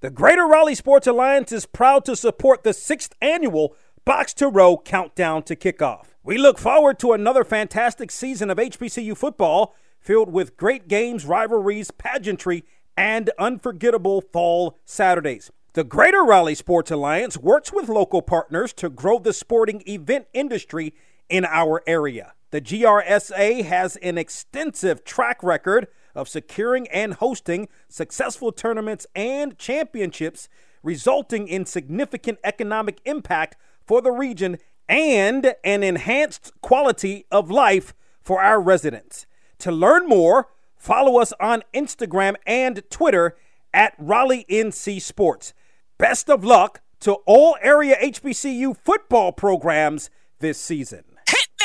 The 0.00 0.10
Greater 0.10 0.46
Raleigh 0.46 0.76
Sports 0.76 1.08
Alliance 1.08 1.50
is 1.50 1.66
proud 1.66 2.04
to 2.04 2.14
support 2.14 2.62
the 2.62 2.72
sixth 2.72 3.16
annual 3.20 3.74
Box 4.04 4.32
to 4.34 4.46
Row 4.46 4.76
Countdown 4.76 5.42
to 5.42 5.56
Kickoff. 5.56 6.14
We 6.22 6.38
look 6.38 6.56
forward 6.56 7.00
to 7.00 7.14
another 7.14 7.42
fantastic 7.42 8.12
season 8.12 8.48
of 8.48 8.58
HBCU 8.58 9.16
football 9.16 9.74
filled 9.98 10.32
with 10.32 10.56
great 10.56 10.86
games, 10.86 11.24
rivalries, 11.24 11.90
pageantry, 11.90 12.64
and 12.96 13.30
unforgettable 13.40 14.20
fall 14.20 14.78
Saturdays. 14.84 15.50
The 15.72 15.82
Greater 15.82 16.22
Raleigh 16.22 16.54
Sports 16.54 16.92
Alliance 16.92 17.36
works 17.36 17.72
with 17.72 17.88
local 17.88 18.22
partners 18.22 18.72
to 18.74 18.88
grow 18.88 19.18
the 19.18 19.32
sporting 19.32 19.82
event 19.88 20.28
industry 20.32 20.94
in 21.28 21.44
our 21.44 21.82
area. 21.88 22.34
The 22.52 22.60
GRSA 22.60 23.64
has 23.64 23.96
an 23.96 24.16
extensive 24.16 25.04
track 25.04 25.42
record 25.42 25.88
of 26.18 26.28
securing 26.28 26.88
and 26.88 27.14
hosting 27.14 27.68
successful 27.88 28.50
tournaments 28.50 29.06
and 29.14 29.56
championships, 29.56 30.48
resulting 30.82 31.46
in 31.46 31.64
significant 31.64 32.38
economic 32.42 33.00
impact 33.04 33.56
for 33.86 34.02
the 34.02 34.10
region 34.10 34.58
and 34.88 35.54
an 35.64 35.82
enhanced 35.82 36.52
quality 36.60 37.24
of 37.30 37.50
life 37.50 37.94
for 38.20 38.42
our 38.42 38.60
residents. 38.60 39.26
To 39.60 39.70
learn 39.70 40.06
more, 40.08 40.48
follow 40.76 41.20
us 41.20 41.32
on 41.40 41.62
Instagram 41.72 42.34
and 42.46 42.82
Twitter 42.90 43.36
at 43.72 43.94
Raleigh 43.98 44.44
NC 44.50 45.00
Sports. 45.00 45.54
Best 45.98 46.28
of 46.28 46.44
luck 46.44 46.80
to 47.00 47.14
all 47.26 47.56
area 47.62 47.96
HBCU 48.02 48.76
football 48.76 49.32
programs 49.32 50.10
this 50.40 50.60
season. 50.60 51.04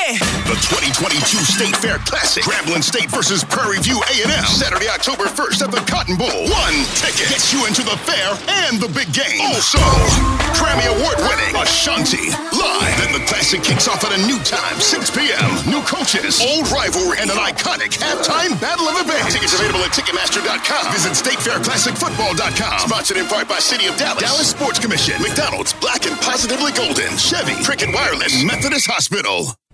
The 0.04 0.58
2022 0.74 1.22
State 1.48 1.78
Fair 1.80 1.96
Classic, 2.04 2.44
Grambling 2.44 2.84
State 2.84 3.08
versus 3.08 3.40
Prairie 3.46 3.80
View 3.80 4.02
A&M, 4.04 4.46
Saturday, 4.50 4.90
October 4.92 5.32
1st 5.32 5.64
at 5.64 5.72
the 5.72 5.80
Cotton 5.88 6.20
Bowl. 6.20 6.28
One 6.50 6.78
ticket 7.00 7.32
gets 7.32 7.54
you 7.56 7.64
into 7.70 7.86
the 7.88 7.96
fair 8.04 8.36
and 8.68 8.84
the 8.84 8.92
big 8.92 9.08
game. 9.16 9.40
Also, 9.54 9.80
Grammy 10.60 10.90
Award-winning 10.92 11.56
Ashanti 11.56 12.36
live. 12.52 12.94
Then 13.00 13.16
the 13.16 13.24
Classic 13.30 13.64
kicks 13.64 13.88
off 13.88 14.04
at 14.04 14.12
a 14.12 14.20
new 14.28 14.36
time, 14.44 14.76
6 14.76 15.08
p.m. 15.16 15.50
New 15.72 15.80
coaches, 15.88 16.42
old 16.42 16.68
rivalry, 16.68 17.24
and 17.24 17.32
an 17.32 17.40
iconic 17.40 17.96
halftime 17.96 18.60
battle 18.60 18.90
of 18.92 18.98
events. 18.98 19.32
Tickets 19.32 19.56
available 19.56 19.88
at 19.88 19.96
Ticketmaster.com. 19.96 20.84
Visit 20.92 21.16
StateFairClassicFootball.com. 21.16 22.92
Sponsored 22.92 23.18
in 23.24 23.30
part 23.32 23.48
by 23.48 23.62
City 23.64 23.88
of 23.88 23.96
Dallas, 23.96 24.20
Dallas 24.20 24.50
Sports 24.52 24.84
Commission, 24.84 25.16
McDonald's, 25.24 25.72
Black 25.80 26.04
and 26.10 26.20
Positively 26.20 26.76
Golden, 26.76 27.16
Chevy, 27.16 27.56
Cricket 27.64 27.94
Wireless, 27.96 28.44
Methodist 28.44 28.92
Hospital 28.92 29.48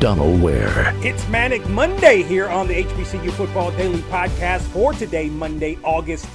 Donald 0.00 0.40
Ware. 0.40 0.92
It's 0.98 1.26
Manic 1.28 1.66
Monday 1.68 2.22
here 2.22 2.48
on 2.48 2.68
the 2.68 2.84
HBCU 2.84 3.32
Football 3.32 3.72
Daily 3.72 3.98
Podcast 4.02 4.60
for 4.68 4.92
today, 4.92 5.28
Monday, 5.28 5.76
August 5.82 6.28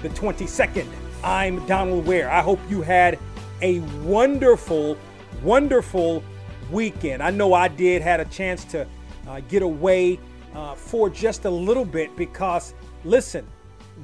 the 0.00 0.08
22nd. 0.08 0.86
I'm 1.22 1.64
Donald 1.66 2.06
Ware. 2.06 2.30
I 2.30 2.40
hope 2.40 2.58
you 2.70 2.80
had 2.80 3.18
a 3.60 3.80
wonderful, 4.04 4.96
wonderful 5.42 6.24
weekend. 6.70 7.22
I 7.22 7.30
know 7.30 7.52
I 7.52 7.68
did, 7.68 8.00
had 8.00 8.20
a 8.20 8.24
chance 8.24 8.64
to 8.66 8.86
uh, 9.28 9.40
get 9.48 9.60
away 9.60 10.18
uh, 10.54 10.74
for 10.74 11.10
just 11.10 11.44
a 11.44 11.50
little 11.50 11.84
bit 11.84 12.16
because, 12.16 12.72
listen, 13.04 13.46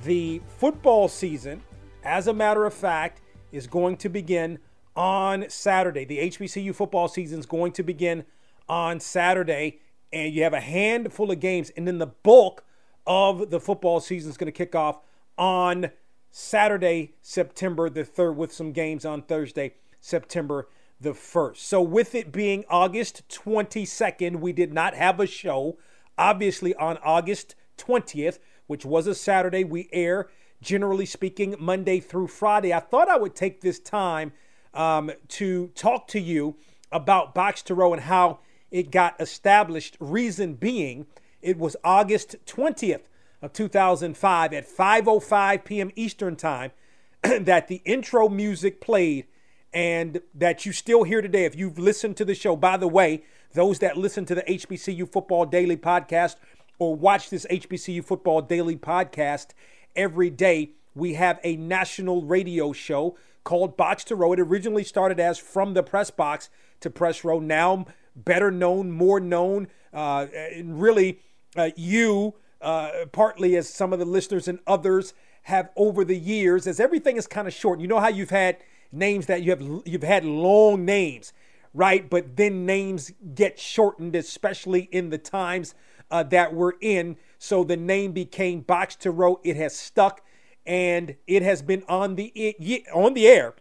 the 0.04 0.42
football 0.58 1.08
season, 1.08 1.62
as 2.04 2.26
a 2.26 2.34
matter 2.34 2.66
of 2.66 2.74
fact, 2.74 3.22
is 3.50 3.66
going 3.66 3.96
to 3.96 4.10
begin 4.10 4.58
on 4.94 5.48
Saturday. 5.48 6.04
The 6.04 6.18
HBCU 6.18 6.74
football 6.74 7.08
season 7.08 7.38
is 7.38 7.46
going 7.46 7.72
to 7.72 7.82
begin 7.82 8.26
on 8.68 9.00
Saturday, 9.00 9.80
and 10.12 10.32
you 10.32 10.42
have 10.42 10.54
a 10.54 10.60
handful 10.60 11.30
of 11.30 11.40
games, 11.40 11.70
and 11.76 11.86
then 11.86 11.98
the 11.98 12.06
bulk 12.06 12.64
of 13.06 13.50
the 13.50 13.60
football 13.60 14.00
season 14.00 14.30
is 14.30 14.36
going 14.36 14.46
to 14.46 14.52
kick 14.52 14.74
off 14.74 15.00
on 15.38 15.90
Saturday, 16.30 17.14
September 17.22 17.88
the 17.88 18.02
3rd, 18.02 18.34
with 18.36 18.52
some 18.52 18.72
games 18.72 19.04
on 19.04 19.22
Thursday, 19.22 19.74
September 20.00 20.68
the 21.00 21.12
1st. 21.12 21.56
So, 21.56 21.80
with 21.80 22.14
it 22.14 22.32
being 22.32 22.64
August 22.68 23.28
22nd, 23.28 24.40
we 24.40 24.52
did 24.52 24.72
not 24.72 24.94
have 24.94 25.20
a 25.20 25.26
show. 25.26 25.78
Obviously, 26.18 26.74
on 26.74 26.98
August 27.04 27.54
20th, 27.78 28.38
which 28.66 28.84
was 28.84 29.06
a 29.06 29.14
Saturday, 29.14 29.64
we 29.64 29.88
air, 29.92 30.28
generally 30.60 31.06
speaking, 31.06 31.54
Monday 31.58 32.00
through 32.00 32.28
Friday. 32.28 32.72
I 32.72 32.80
thought 32.80 33.08
I 33.08 33.18
would 33.18 33.34
take 33.34 33.60
this 33.60 33.78
time 33.78 34.32
um, 34.74 35.10
to 35.28 35.68
talk 35.68 36.08
to 36.08 36.20
you 36.20 36.56
about 36.90 37.34
Box 37.34 37.62
to 37.62 37.74
Row 37.74 37.92
and 37.92 38.02
how 38.02 38.40
it 38.76 38.90
got 38.90 39.18
established. 39.18 39.96
Reason 40.00 40.52
being, 40.52 41.06
it 41.40 41.56
was 41.56 41.76
August 41.82 42.36
20th 42.44 43.04
of 43.40 43.54
2005 43.54 44.52
at 44.52 44.68
5:05 44.68 45.64
p.m. 45.64 45.90
Eastern 45.96 46.36
Time 46.36 46.72
that 47.22 47.68
the 47.68 47.80
intro 47.86 48.28
music 48.28 48.82
played 48.82 49.28
and 49.72 50.20
that 50.34 50.66
you 50.66 50.72
still 50.72 51.04
hear 51.04 51.22
today 51.22 51.46
if 51.46 51.56
you've 51.56 51.78
listened 51.78 52.18
to 52.18 52.24
the 52.26 52.34
show. 52.34 52.54
By 52.54 52.76
the 52.76 52.86
way, 52.86 53.24
those 53.54 53.78
that 53.78 53.96
listen 53.96 54.26
to 54.26 54.34
the 54.34 54.42
HBCU 54.42 55.10
Football 55.10 55.46
Daily 55.46 55.78
podcast 55.78 56.36
or 56.78 56.94
watch 56.94 57.30
this 57.30 57.46
HBCU 57.50 58.04
Football 58.04 58.42
Daily 58.42 58.76
podcast 58.76 59.52
every 59.94 60.28
day, 60.28 60.72
we 60.94 61.14
have 61.14 61.40
a 61.42 61.56
national 61.56 62.24
radio 62.24 62.74
show 62.74 63.16
called 63.42 63.78
Box 63.78 64.04
to 64.04 64.16
Row. 64.16 64.34
It 64.34 64.40
originally 64.40 64.84
started 64.84 65.18
as 65.18 65.38
From 65.38 65.72
the 65.72 65.82
Press 65.82 66.10
Box 66.10 66.50
to 66.80 66.90
Press 66.90 67.24
Row. 67.24 67.40
Now 67.40 67.86
better 68.16 68.50
known, 68.50 68.90
more 68.90 69.20
known, 69.20 69.68
uh, 69.92 70.26
and 70.32 70.80
really 70.80 71.20
uh, 71.56 71.70
you, 71.76 72.34
uh, 72.60 72.90
partly 73.12 73.56
as 73.56 73.68
some 73.68 73.92
of 73.92 73.98
the 73.98 74.04
listeners 74.04 74.48
and 74.48 74.58
others 74.66 75.14
have 75.42 75.70
over 75.76 76.04
the 76.04 76.16
years, 76.16 76.66
as 76.66 76.80
everything 76.80 77.16
is 77.16 77.26
kind 77.26 77.46
of 77.46 77.54
short. 77.54 77.78
You 77.78 77.86
know 77.86 78.00
how 78.00 78.08
you've 78.08 78.30
had 78.30 78.58
names 78.90 79.26
that 79.26 79.42
you 79.42 79.50
have 79.50 79.62
you've 79.84 80.02
had 80.02 80.24
long 80.24 80.84
names, 80.84 81.32
right? 81.72 82.08
But 82.08 82.36
then 82.36 82.66
names 82.66 83.12
get 83.34 83.58
shortened, 83.58 84.16
especially 84.16 84.88
in 84.90 85.10
the 85.10 85.18
times 85.18 85.74
uh, 86.10 86.22
that 86.24 86.54
we're 86.54 86.72
in. 86.80 87.16
So 87.38 87.64
the 87.64 87.76
name 87.76 88.12
became 88.12 88.60
Box 88.60 88.96
to 88.96 89.10
Row. 89.10 89.40
It 89.44 89.56
has 89.56 89.76
stuck, 89.76 90.22
and 90.64 91.16
it 91.26 91.42
has 91.42 91.62
been 91.62 91.84
on 91.88 92.16
the 92.16 92.84
on 92.92 93.14
the 93.14 93.28
air 93.28 93.54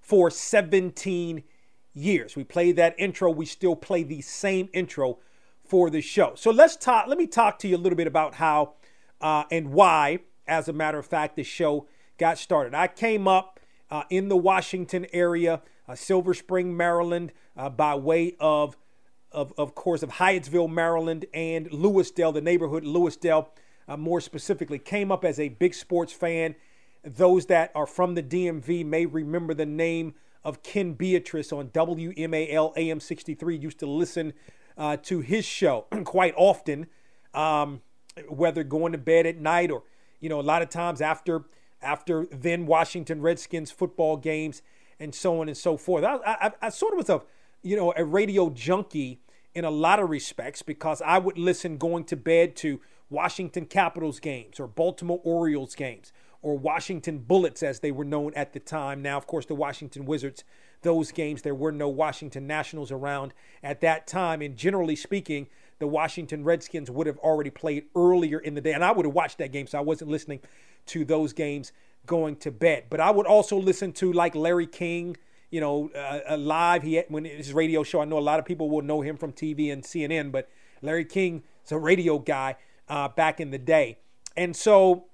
for 0.00 0.30
17 0.30 1.42
years. 1.96 2.36
We 2.36 2.44
played 2.44 2.76
that 2.76 2.94
intro. 2.98 3.30
We 3.30 3.46
still 3.46 3.74
play 3.74 4.02
the 4.02 4.20
same 4.20 4.68
intro 4.72 5.18
for 5.64 5.90
the 5.90 6.00
show. 6.00 6.32
So 6.36 6.50
let's 6.50 6.76
talk. 6.76 7.08
Let 7.08 7.18
me 7.18 7.26
talk 7.26 7.58
to 7.60 7.68
you 7.68 7.76
a 7.76 7.78
little 7.78 7.96
bit 7.96 8.06
about 8.06 8.34
how 8.34 8.74
uh, 9.20 9.44
and 9.50 9.72
why, 9.72 10.20
as 10.46 10.68
a 10.68 10.72
matter 10.72 10.98
of 10.98 11.06
fact, 11.06 11.36
the 11.36 11.42
show 11.42 11.88
got 12.18 12.38
started. 12.38 12.74
I 12.74 12.88
came 12.88 13.26
up 13.26 13.60
uh, 13.90 14.04
in 14.10 14.28
the 14.28 14.36
Washington 14.36 15.06
area, 15.12 15.62
uh, 15.88 15.94
Silver 15.94 16.34
Spring, 16.34 16.76
Maryland, 16.76 17.32
uh, 17.56 17.70
by 17.70 17.94
way 17.94 18.36
of, 18.40 18.76
of, 19.32 19.52
of 19.56 19.74
course, 19.74 20.02
of 20.02 20.10
Hyattsville, 20.10 20.70
Maryland, 20.70 21.26
and 21.32 21.70
Lewisdale, 21.72 22.32
the 22.32 22.40
neighborhood 22.40 22.84
Lewisdale, 22.84 23.48
uh, 23.88 23.96
more 23.96 24.20
specifically. 24.20 24.78
Came 24.78 25.10
up 25.10 25.24
as 25.24 25.38
a 25.38 25.48
big 25.48 25.74
sports 25.74 26.12
fan. 26.12 26.56
Those 27.04 27.46
that 27.46 27.70
are 27.74 27.86
from 27.86 28.14
the 28.14 28.22
DMV 28.22 28.84
may 28.84 29.06
remember 29.06 29.54
the 29.54 29.66
name 29.66 30.14
of 30.46 30.62
Ken 30.62 30.92
Beatrice 30.92 31.52
on 31.52 31.68
WMAL 31.70 32.72
AM 32.76 33.00
63. 33.00 33.56
Used 33.56 33.80
to 33.80 33.86
listen 33.86 34.32
uh, 34.78 34.96
to 34.98 35.20
his 35.20 35.44
show 35.44 35.86
quite 36.04 36.34
often, 36.36 36.86
um, 37.34 37.82
whether 38.28 38.62
going 38.62 38.92
to 38.92 38.98
bed 38.98 39.26
at 39.26 39.38
night 39.38 39.72
or, 39.72 39.82
you 40.20 40.28
know, 40.28 40.40
a 40.40 40.42
lot 40.42 40.62
of 40.62 40.70
times 40.70 41.02
after 41.02 41.44
after 41.82 42.26
then 42.30 42.64
Washington 42.64 43.20
Redskins 43.20 43.70
football 43.70 44.16
games 44.16 44.62
and 44.98 45.14
so 45.14 45.40
on 45.40 45.48
and 45.48 45.56
so 45.56 45.76
forth. 45.76 46.04
I, 46.04 46.16
I, 46.24 46.52
I 46.62 46.68
sort 46.70 46.94
of 46.94 46.98
was 46.98 47.10
a, 47.10 47.22
you 47.62 47.76
know, 47.76 47.92
a 47.96 48.04
radio 48.04 48.48
junkie 48.48 49.20
in 49.54 49.64
a 49.64 49.70
lot 49.70 49.98
of 49.98 50.08
respects 50.08 50.62
because 50.62 51.02
I 51.02 51.18
would 51.18 51.36
listen 51.36 51.76
going 51.76 52.04
to 52.04 52.16
bed 52.16 52.56
to 52.56 52.80
Washington 53.10 53.66
Capitals 53.66 54.20
games 54.20 54.58
or 54.60 54.68
Baltimore 54.68 55.20
Orioles 55.24 55.74
games 55.74 56.12
or 56.42 56.56
Washington 56.56 57.18
Bullets 57.18 57.62
as 57.62 57.80
they 57.80 57.90
were 57.90 58.04
known 58.04 58.32
at 58.34 58.52
the 58.52 58.60
time. 58.60 59.02
Now, 59.02 59.16
of 59.16 59.26
course, 59.26 59.46
the 59.46 59.54
Washington 59.54 60.06
Wizards, 60.06 60.44
those 60.82 61.12
games, 61.12 61.42
there 61.42 61.54
were 61.54 61.72
no 61.72 61.88
Washington 61.88 62.46
Nationals 62.46 62.92
around 62.92 63.34
at 63.62 63.80
that 63.80 64.06
time. 64.06 64.42
And 64.42 64.56
generally 64.56 64.96
speaking, 64.96 65.48
the 65.78 65.86
Washington 65.86 66.44
Redskins 66.44 66.90
would 66.90 67.06
have 67.06 67.18
already 67.18 67.50
played 67.50 67.84
earlier 67.94 68.38
in 68.38 68.54
the 68.54 68.60
day. 68.60 68.72
And 68.72 68.84
I 68.84 68.92
would 68.92 69.06
have 69.06 69.14
watched 69.14 69.38
that 69.38 69.52
game, 69.52 69.66
so 69.66 69.78
I 69.78 69.82
wasn't 69.82 70.10
listening 70.10 70.40
to 70.86 71.04
those 71.04 71.32
games 71.32 71.72
going 72.06 72.36
to 72.36 72.50
bed. 72.50 72.84
But 72.88 73.00
I 73.00 73.10
would 73.10 73.26
also 73.26 73.56
listen 73.56 73.92
to 73.94 74.12
like 74.12 74.34
Larry 74.34 74.66
King, 74.66 75.16
you 75.50 75.60
know, 75.60 75.90
uh, 75.90 76.36
live. 76.36 76.82
He 76.82 76.94
had, 76.94 77.06
when 77.08 77.24
his 77.24 77.52
radio 77.52 77.82
show. 77.82 78.00
I 78.00 78.04
know 78.04 78.18
a 78.18 78.20
lot 78.20 78.38
of 78.38 78.44
people 78.44 78.70
will 78.70 78.82
know 78.82 79.00
him 79.00 79.16
from 79.16 79.32
TV 79.32 79.72
and 79.72 79.82
CNN, 79.82 80.32
but 80.32 80.48
Larry 80.82 81.04
King 81.04 81.42
is 81.64 81.72
a 81.72 81.78
radio 81.78 82.18
guy 82.18 82.56
uh, 82.88 83.08
back 83.08 83.40
in 83.40 83.50
the 83.50 83.58
day, 83.58 83.98
and 84.36 84.54
so 84.54 85.06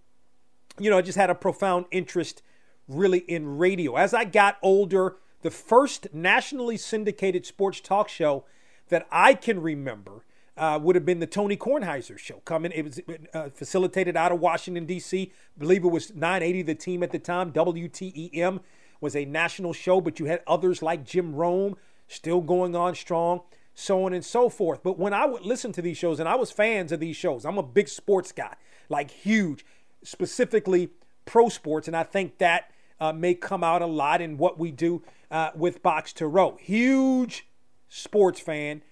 you 0.79 0.91
know, 0.91 0.99
I 0.99 1.03
just 1.03 1.19
had 1.19 1.31
a 1.31 1.35
profound 1.35 1.87
interest 1.91 2.43
really 2.89 3.19
in 3.19 3.59
radio. 3.59 3.97
As 3.97 4.15
I 4.15 4.25
got 4.25 4.59
older, 4.63 5.17
the 5.43 5.51
first 5.51 6.13
nationally 6.13 6.77
syndicated 6.77 7.47
sports 7.47 7.81
talk 7.81 8.09
show 8.09 8.45
that 8.89 9.07
I 9.11 9.35
can 9.35 9.61
remember 9.61 10.25
uh, 10.57 10.79
would 10.83 10.95
have 10.97 11.05
been 11.05 11.21
the 11.21 11.27
Tony 11.27 11.57
Kornheiser 11.57 12.19
show. 12.19 12.41
Coming, 12.45 12.73
it 12.73 12.85
was 12.85 13.01
uh, 13.33 13.49
facilitated 13.51 14.17
out 14.17 14.33
of 14.33 14.41
Washington 14.41 14.87
D.C. 14.87 15.33
I 15.33 15.59
believe 15.59 15.85
it 15.85 15.89
was 15.89 16.15
980, 16.15 16.63
the 16.63 16.75
team 16.75 17.03
at 17.03 17.11
the 17.11 17.19
time. 17.19 17.53
WTEM 17.53 18.61
was 19.01 19.17
a 19.17 19.25
national 19.25 19.73
show, 19.73 20.01
but 20.01 20.21
you 20.21 20.27
had 20.27 20.43
others 20.47 20.83
like 20.83 21.05
Jim 21.05 21.35
Rome 21.35 21.77
still 22.07 22.41
going 22.41 22.77
on 22.77 22.95
strong, 22.95 23.41
so 23.75 24.05
on 24.05 24.13
and 24.13 24.25
so 24.25 24.49
forth. 24.49 24.83
But 24.83 24.99
when 24.99 25.15
I 25.15 25.27
would 25.27 25.43
listen 25.43 25.73
to 25.73 25.83
these 25.83 25.97
shows, 25.97 26.21
and 26.21 26.29
I 26.29 26.35
was 26.35 26.53
fans 26.53 26.93
of 26.93 27.01
these 27.01 27.17
shows, 27.17 27.45
I'm 27.45 27.59
a 27.59 27.63
big 27.63 27.89
sports 27.89 28.31
guy, 28.31 28.55
like 28.89 29.11
huge, 29.11 29.65
specifically 30.03 30.91
pro 31.25 31.49
sports, 31.49 31.89
and 31.89 31.97
I 31.97 32.03
think 32.03 32.39
that 32.39 32.71
uh, 33.01 33.13
may 33.13 33.35
come 33.35 33.65
out 33.65 33.83
a 33.83 33.87
lot 33.87 34.21
in 34.21 34.39
what 34.39 34.59
we 34.59 34.71
do 34.71 35.03
uh, 35.31 35.51
with 35.55 35.83
Box 35.83 36.13
to 36.15 36.27
Row. 36.27 36.57
Huge 36.61 37.47
sports 37.89 38.41
fan, 38.41 38.83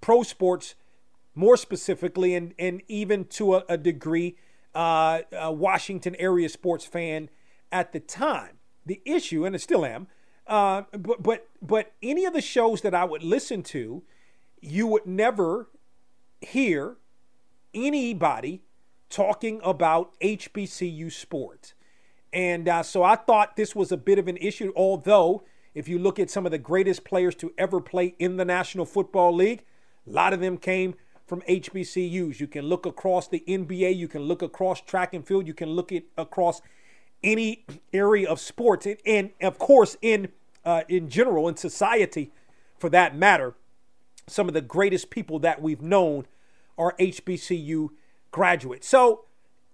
pro 0.00 0.22
sports 0.22 0.74
more 1.34 1.56
specifically, 1.56 2.34
and, 2.34 2.54
and 2.58 2.82
even 2.88 3.24
to 3.26 3.56
a, 3.56 3.64
a 3.68 3.76
degree, 3.76 4.36
uh, 4.74 5.20
a 5.32 5.52
Washington 5.52 6.16
area 6.16 6.48
sports 6.48 6.84
fan 6.84 7.30
at 7.70 7.92
the 7.92 8.00
time. 8.00 8.58
The 8.86 9.00
issue, 9.04 9.44
and 9.44 9.54
I 9.54 9.58
still 9.58 9.84
am, 9.84 10.08
uh, 10.46 10.82
but 10.92 11.22
but 11.22 11.46
but 11.60 11.92
any 12.02 12.24
of 12.24 12.32
the 12.32 12.40
shows 12.40 12.80
that 12.80 12.94
I 12.94 13.04
would 13.04 13.22
listen 13.22 13.62
to, 13.64 14.02
you 14.62 14.86
would 14.86 15.04
never 15.04 15.68
hear 16.40 16.96
anybody 17.74 18.62
talking 19.08 19.60
about 19.62 20.18
HBCU 20.20 21.10
sports. 21.12 21.74
And 22.32 22.68
uh, 22.68 22.82
so 22.82 23.02
I 23.02 23.16
thought 23.16 23.56
this 23.56 23.74
was 23.74 23.90
a 23.90 23.96
bit 23.96 24.18
of 24.18 24.28
an 24.28 24.36
issue, 24.36 24.72
although 24.76 25.44
if 25.74 25.88
you 25.88 25.98
look 25.98 26.18
at 26.18 26.30
some 26.30 26.44
of 26.44 26.52
the 26.52 26.58
greatest 26.58 27.04
players 27.04 27.34
to 27.36 27.52
ever 27.56 27.80
play 27.80 28.14
in 28.18 28.36
the 28.36 28.44
National 28.44 28.84
Football 28.84 29.34
League, 29.34 29.64
a 30.06 30.10
lot 30.10 30.32
of 30.32 30.40
them 30.40 30.58
came 30.58 30.94
from 31.26 31.42
HBCUs. 31.42 32.40
You 32.40 32.46
can 32.46 32.66
look 32.66 32.86
across 32.86 33.28
the 33.28 33.44
NBA, 33.46 33.96
you 33.96 34.08
can 34.08 34.22
look 34.22 34.42
across 34.42 34.80
track 34.80 35.14
and 35.14 35.26
field, 35.26 35.46
you 35.46 35.54
can 35.54 35.70
look 35.70 35.92
at 35.92 36.04
across 36.16 36.60
any 37.22 37.66
area 37.92 38.28
of 38.28 38.40
sports, 38.40 38.86
and, 38.86 38.98
and 39.06 39.32
of 39.40 39.58
course 39.58 39.96
in 40.00 40.28
uh, 40.64 40.82
in 40.88 41.08
general 41.08 41.48
in 41.48 41.56
society, 41.56 42.30
for 42.78 42.90
that 42.90 43.16
matter, 43.16 43.54
some 44.26 44.48
of 44.48 44.54
the 44.54 44.60
greatest 44.60 45.10
people 45.10 45.38
that 45.38 45.62
we've 45.62 45.80
known 45.80 46.26
are 46.76 46.94
HBCU 46.98 47.90
graduates. 48.38 48.88
So. 48.88 49.24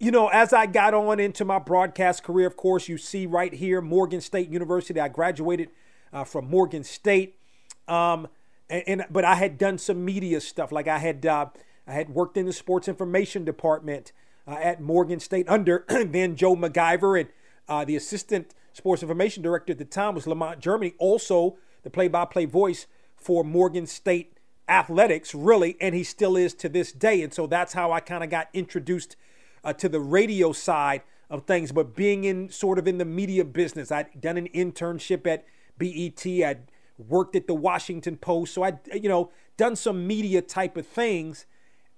You 0.01 0.11
know, 0.11 0.27
as 0.27 0.53
I 0.53 0.67
got 0.67 0.93
on 0.93 1.21
into 1.21 1.45
my 1.45 1.61
broadcast 1.61 2.25
career, 2.25 2.49
of 2.49 2.57
course, 2.57 2.89
you 2.89 2.99
see 2.99 3.27
right 3.27 3.55
here 3.55 3.81
Morgan 3.81 4.21
State 4.21 4.51
University. 4.51 5.01
I 5.01 5.07
graduated 5.07 5.71
uh, 6.13 6.25
from 6.25 6.51
Morgan 6.51 6.83
State. 6.83 7.39
Um, 7.87 8.27
and, 8.69 8.83
and, 8.87 9.05
but 9.11 9.25
I 9.25 9.37
had 9.37 9.57
done 9.57 9.79
some 9.79 10.05
media 10.05 10.41
stuff. 10.41 10.73
Like 10.73 10.89
I 10.89 10.99
had 10.99 11.25
uh, 11.25 11.47
I 11.87 11.93
had 11.93 12.11
worked 12.11 12.37
in 12.37 12.47
the 12.47 12.53
sports 12.53 12.89
information 12.89 13.45
department 13.45 14.13
uh, 14.47 14.57
at 14.61 14.81
Morgan 14.81 15.21
State 15.21 15.49
under 15.49 15.85
then 15.89 16.37
Joe 16.37 16.57
McIver, 16.57 17.21
and 17.21 17.29
uh, 17.69 17.85
the 17.85 17.97
assistant 17.97 18.55
sports 18.73 19.03
information 19.03 19.43
director 19.43 19.73
at 19.73 19.79
the 19.79 19.85
time 19.85 20.15
was 20.15 20.27
Lamont 20.27 20.61
Germany, 20.61 20.95
also 20.99 21.57
the 21.83 21.91
play-by-play 21.91 22.47
voice 22.47 22.87
for 23.17 23.45
Morgan 23.45 23.87
State 23.87 24.34
athletics, 24.69 25.35
really, 25.35 25.77
and 25.81 25.95
he 25.95 26.05
still 26.05 26.37
is 26.37 26.55
to 26.55 26.69
this 26.69 26.93
day. 26.93 27.23
And 27.23 27.33
so 27.33 27.47
that's 27.47 27.73
how 27.73 27.93
I 27.93 28.01
kind 28.01 28.25
of 28.25 28.31
got 28.31 28.49
introduced 28.53 29.17
uh, 29.63 29.73
to 29.75 29.89
the 29.89 30.01
radio 30.01 30.53
side 30.53 31.03
of 31.31 31.45
things. 31.45 31.73
But 31.73 31.95
being 31.95 32.25
in 32.25 32.49
sort 32.49 32.79
of 32.79 32.87
in 32.87 32.99
the 32.99 33.05
media 33.05 33.45
business, 33.45 33.91
I'd 33.91 34.21
done 34.21 34.37
an 34.37 34.49
internship 34.49 35.27
at 35.27 35.45
BET. 35.79 36.27
I'd 36.27 36.71
worked 36.99 37.37
at 37.37 37.47
the 37.47 37.55
Washington 37.55 38.17
Post. 38.17 38.55
So 38.55 38.65
I, 38.65 38.79
you 38.93 39.09
know, 39.09 39.31
done 39.57 39.77
some 39.77 40.07
media 40.07 40.43
type 40.43 40.77
of 40.77 40.87
things. 40.87 41.47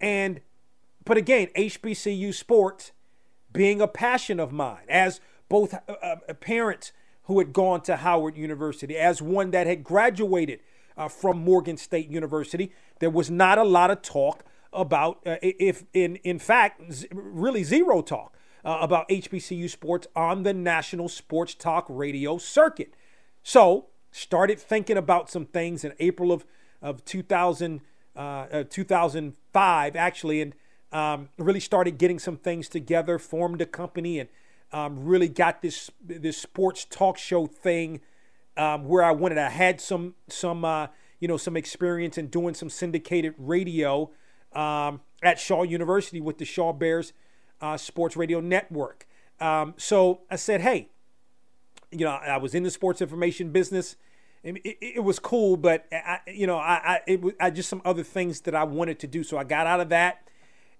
And, 0.00 0.40
but 1.04 1.16
again, 1.16 1.48
HBCU 1.56 2.34
sports 2.34 2.92
being 3.52 3.80
a 3.80 3.88
passion 3.88 4.38
of 4.38 4.52
mine, 4.52 4.84
as 4.88 5.20
both 5.48 5.74
uh, 5.74 5.92
uh, 6.02 6.34
parents 6.34 6.92
who 7.24 7.38
had 7.38 7.52
gone 7.52 7.80
to 7.82 7.96
Howard 7.96 8.36
University, 8.36 8.96
as 8.96 9.22
one 9.22 9.50
that 9.50 9.66
had 9.66 9.82
graduated 9.82 10.60
uh, 10.96 11.08
from 11.08 11.38
Morgan 11.38 11.76
State 11.76 12.08
University, 12.08 12.72
there 12.98 13.10
was 13.10 13.30
not 13.30 13.58
a 13.58 13.64
lot 13.64 13.90
of 13.90 14.02
talk 14.02 14.44
about, 14.72 15.20
uh, 15.26 15.36
if 15.42 15.84
in 15.92 16.16
in 16.16 16.38
fact, 16.38 16.82
really 17.12 17.64
zero 17.64 18.02
talk 18.02 18.36
uh, 18.64 18.78
about 18.80 19.08
HBCU 19.08 19.70
sports 19.70 20.06
on 20.16 20.42
the 20.42 20.52
national 20.52 21.08
sports 21.08 21.54
talk 21.54 21.86
radio 21.88 22.36
circuit. 22.36 22.94
So 23.42 23.86
started 24.10 24.58
thinking 24.58 24.96
about 24.96 25.30
some 25.30 25.46
things 25.46 25.84
in 25.84 25.92
April 26.00 26.32
of, 26.32 26.44
of 26.82 27.04
2000, 27.04 27.80
uh, 28.16 28.18
uh, 28.18 28.64
2005, 28.68 29.96
actually, 29.96 30.42
and 30.42 30.54
um, 30.90 31.28
really 31.38 31.60
started 31.60 31.98
getting 31.98 32.18
some 32.18 32.36
things 32.36 32.68
together, 32.68 33.18
formed 33.18 33.60
a 33.60 33.66
company, 33.66 34.18
and 34.18 34.28
um, 34.72 35.04
really 35.04 35.28
got 35.28 35.62
this 35.62 35.90
this 36.04 36.36
sports 36.38 36.84
talk 36.84 37.18
show 37.18 37.46
thing 37.46 38.00
um, 38.56 38.84
where 38.84 39.02
I 39.02 39.12
wanted. 39.12 39.38
I 39.38 39.50
had 39.50 39.80
some 39.80 40.14
some 40.28 40.64
uh, 40.64 40.88
you 41.20 41.28
know 41.28 41.36
some 41.36 41.56
experience 41.56 42.18
in 42.18 42.28
doing 42.28 42.54
some 42.54 42.70
syndicated 42.70 43.34
radio 43.38 44.10
um, 44.52 45.00
at 45.22 45.38
Shaw 45.38 45.62
University 45.62 46.20
with 46.20 46.38
the 46.38 46.44
Shaw 46.44 46.72
Bears 46.72 47.12
uh, 47.60 47.76
Sports 47.76 48.16
Radio 48.16 48.40
Network. 48.40 49.06
Um, 49.40 49.74
so 49.76 50.22
I 50.30 50.36
said, 50.36 50.62
hey, 50.62 50.88
you 51.90 52.04
know, 52.04 52.12
I 52.12 52.38
was 52.38 52.54
in 52.54 52.62
the 52.62 52.70
sports 52.70 53.02
information 53.02 53.50
business. 53.50 53.96
It, 54.42 54.78
it, 54.80 55.02
was 55.02 55.18
cool, 55.18 55.56
but 55.56 55.86
I, 55.92 56.20
you 56.28 56.46
know, 56.46 56.56
I, 56.56 56.74
I, 56.74 57.00
it 57.08 57.20
was 57.20 57.34
I 57.40 57.50
just 57.50 57.68
some 57.68 57.82
other 57.84 58.04
things 58.04 58.42
that 58.42 58.54
I 58.54 58.62
wanted 58.62 59.00
to 59.00 59.08
do. 59.08 59.24
So 59.24 59.36
I 59.36 59.44
got 59.44 59.66
out 59.66 59.80
of 59.80 59.88
that. 59.88 60.28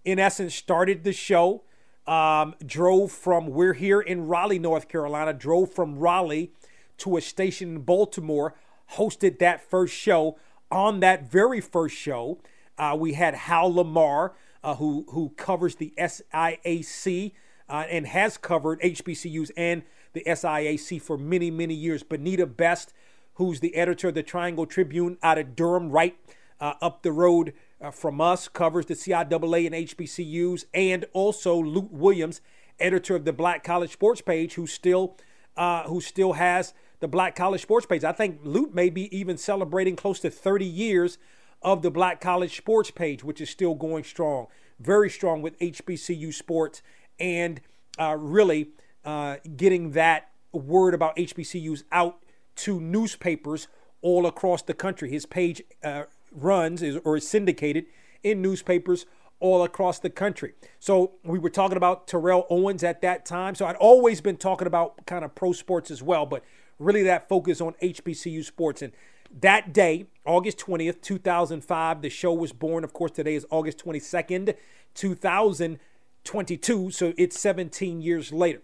In 0.05 0.21
essence, 0.21 0.55
started 0.55 1.03
the 1.03 1.13
show. 1.13 1.65
Um, 2.07 2.55
drove 2.65 3.11
from 3.11 3.49
we're 3.49 3.73
here 3.73 4.01
in 4.01 4.29
Raleigh, 4.29 4.61
North 4.61 4.87
Carolina. 4.89 5.33
Drove 5.33 5.73
from 5.73 5.99
Raleigh 5.99 6.53
to 6.99 7.17
a 7.17 7.21
station 7.21 7.77
in 7.77 7.81
Baltimore. 7.83 8.55
Hosted 8.93 9.39
that 9.39 9.61
first 9.69 9.95
show. 9.95 10.39
On 10.71 11.01
that 11.01 11.31
very 11.31 11.61
first 11.61 11.97
show, 11.97 12.41
uh, 12.79 12.97
we 12.99 13.13
had 13.13 13.35
Hal 13.35 13.73
Lamar, 13.73 14.35
uh, 14.65 14.75
who 14.77 15.07
who 15.11 15.31
covers 15.37 15.77
the 15.77 15.93
SIAC 15.97 17.33
uh, 17.69 17.85
and 17.89 18.07
has 18.07 18.37
covered 18.37 18.81
HBCUs 18.81 19.51
and 19.57 19.83
the 20.13 20.23
SIAC 20.27 21.01
for 21.01 21.17
many, 21.17 21.51
many 21.51 21.75
years. 21.75 22.03
Bonitta 22.03 22.47
Best, 22.47 22.93
who's 23.35 23.61
the 23.61 23.75
editor 23.77 24.09
of 24.09 24.15
the 24.15 24.23
Triangle 24.23 24.67
Tribune 24.67 25.19
out 25.23 25.39
of 25.39 25.55
Durham, 25.55 25.91
right 25.91 26.17
uh, 26.61 26.75
up 26.81 27.03
the 27.03 27.13
road 27.13 27.53
uh, 27.81 27.91
from 27.91 28.21
us, 28.21 28.49
covers 28.49 28.87
the 28.87 28.95
CIAA 28.95 29.67
and 29.67 29.75
HBCUs, 29.75 30.65
and 30.73 31.05
also 31.13 31.57
Lut 31.57 31.93
Williams, 31.93 32.41
editor 32.81 33.15
of 33.15 33.25
the 33.25 33.33
Black 33.33 33.63
College 33.63 33.93
Sports 33.93 34.21
Page, 34.21 34.55
who 34.55 34.67
still 34.67 35.17
uh, 35.57 35.85
who 35.85 36.01
still 36.01 36.35
has 36.35 36.75
the 37.01 37.09
Black 37.09 37.35
College 37.35 37.63
Sports 37.63 37.87
Page. 37.87 38.05
I 38.05 38.13
think 38.13 38.41
Lut 38.43 38.75
may 38.75 38.91
be 38.91 39.15
even 39.17 39.37
celebrating 39.37 39.97
close 39.97 40.21
to 40.21 40.31
30 40.31 40.65
years 40.65 41.19
of 41.63 41.83
the 41.83 41.91
Black 41.91 42.21
College 42.21 42.57
Sports 42.57 42.91
Page, 42.91 43.25
which 43.25 43.41
is 43.41 43.51
still 43.51 43.75
going 43.75 44.05
strong, 44.05 44.47
very 44.79 45.11
strong 45.11 45.43
with 45.43 45.59
HBCU 45.59 46.33
sports, 46.33 46.83
and 47.19 47.61
uh, 47.99 48.17
really 48.19 48.71
uh, 49.05 49.37
getting 49.57 49.93
that 49.93 50.31
word 50.53 50.95
about 50.95 51.17
HBCUs 51.17 51.85
out 51.93 52.19
to 52.57 52.81
newspapers 52.81 53.69
all 54.03 54.27
across 54.27 54.63
the 54.63 54.75
country. 54.75 55.11
His 55.11 55.27
page 55.27 55.63
uh, 55.83 56.05
runs 56.33 56.83
is, 56.83 56.99
or 57.05 57.17
is 57.17 57.29
syndicated 57.29 57.87
in 58.23 58.43
newspapers 58.43 59.07
all 59.39 59.63
across 59.63 59.99
the 59.99 60.11
country. 60.11 60.55
So 60.79 61.13
we 61.23 61.39
were 61.39 61.51
talking 61.51 61.77
about 61.77 62.07
Terrell 62.07 62.47
Owens 62.49 62.83
at 62.83 63.03
that 63.03 63.27
time. 63.27 63.55
So 63.55 63.67
I'd 63.67 63.77
always 63.77 64.21
been 64.21 64.37
talking 64.37 64.67
about 64.67 65.05
kind 65.07 65.25
of 65.25 65.35
pro 65.35 65.53
sports 65.53 65.91
as 65.91 66.03
well, 66.03 66.25
but 66.25 66.43
really 66.79 67.03
that 67.05 67.29
focus 67.29 67.61
on 67.61 67.75
HBCU 67.83 68.45
sports. 68.45 68.83
And 68.83 68.93
that 69.41 69.73
day, 69.73 70.07
August 70.25 70.59
20th, 70.59 71.01
2005, 71.03 72.03
the 72.03 72.11
show 72.11 72.33
was 72.33 72.53
born. 72.53 72.85
Of 72.85 72.93
course, 72.93 73.11
today 73.13 73.35
is 73.35 73.47
August 73.51 73.85
22nd, 73.85 74.55
2022. 74.95 76.91
So 76.91 77.13
it's 77.17 77.41
17 77.41 78.01
years 78.01 78.33
later. 78.33 78.63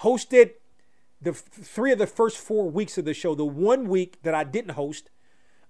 Hosted 0.00 0.52
the 1.20 1.32
three 1.32 1.92
of 1.92 1.98
the 1.98 2.06
first 2.06 2.38
four 2.38 2.70
weeks 2.70 2.96
of 2.98 3.04
the 3.04 3.14
show. 3.14 3.34
The 3.34 3.44
one 3.44 3.88
week 3.88 4.22
that 4.22 4.34
I 4.34 4.44
didn't 4.44 4.72
host, 4.72 5.10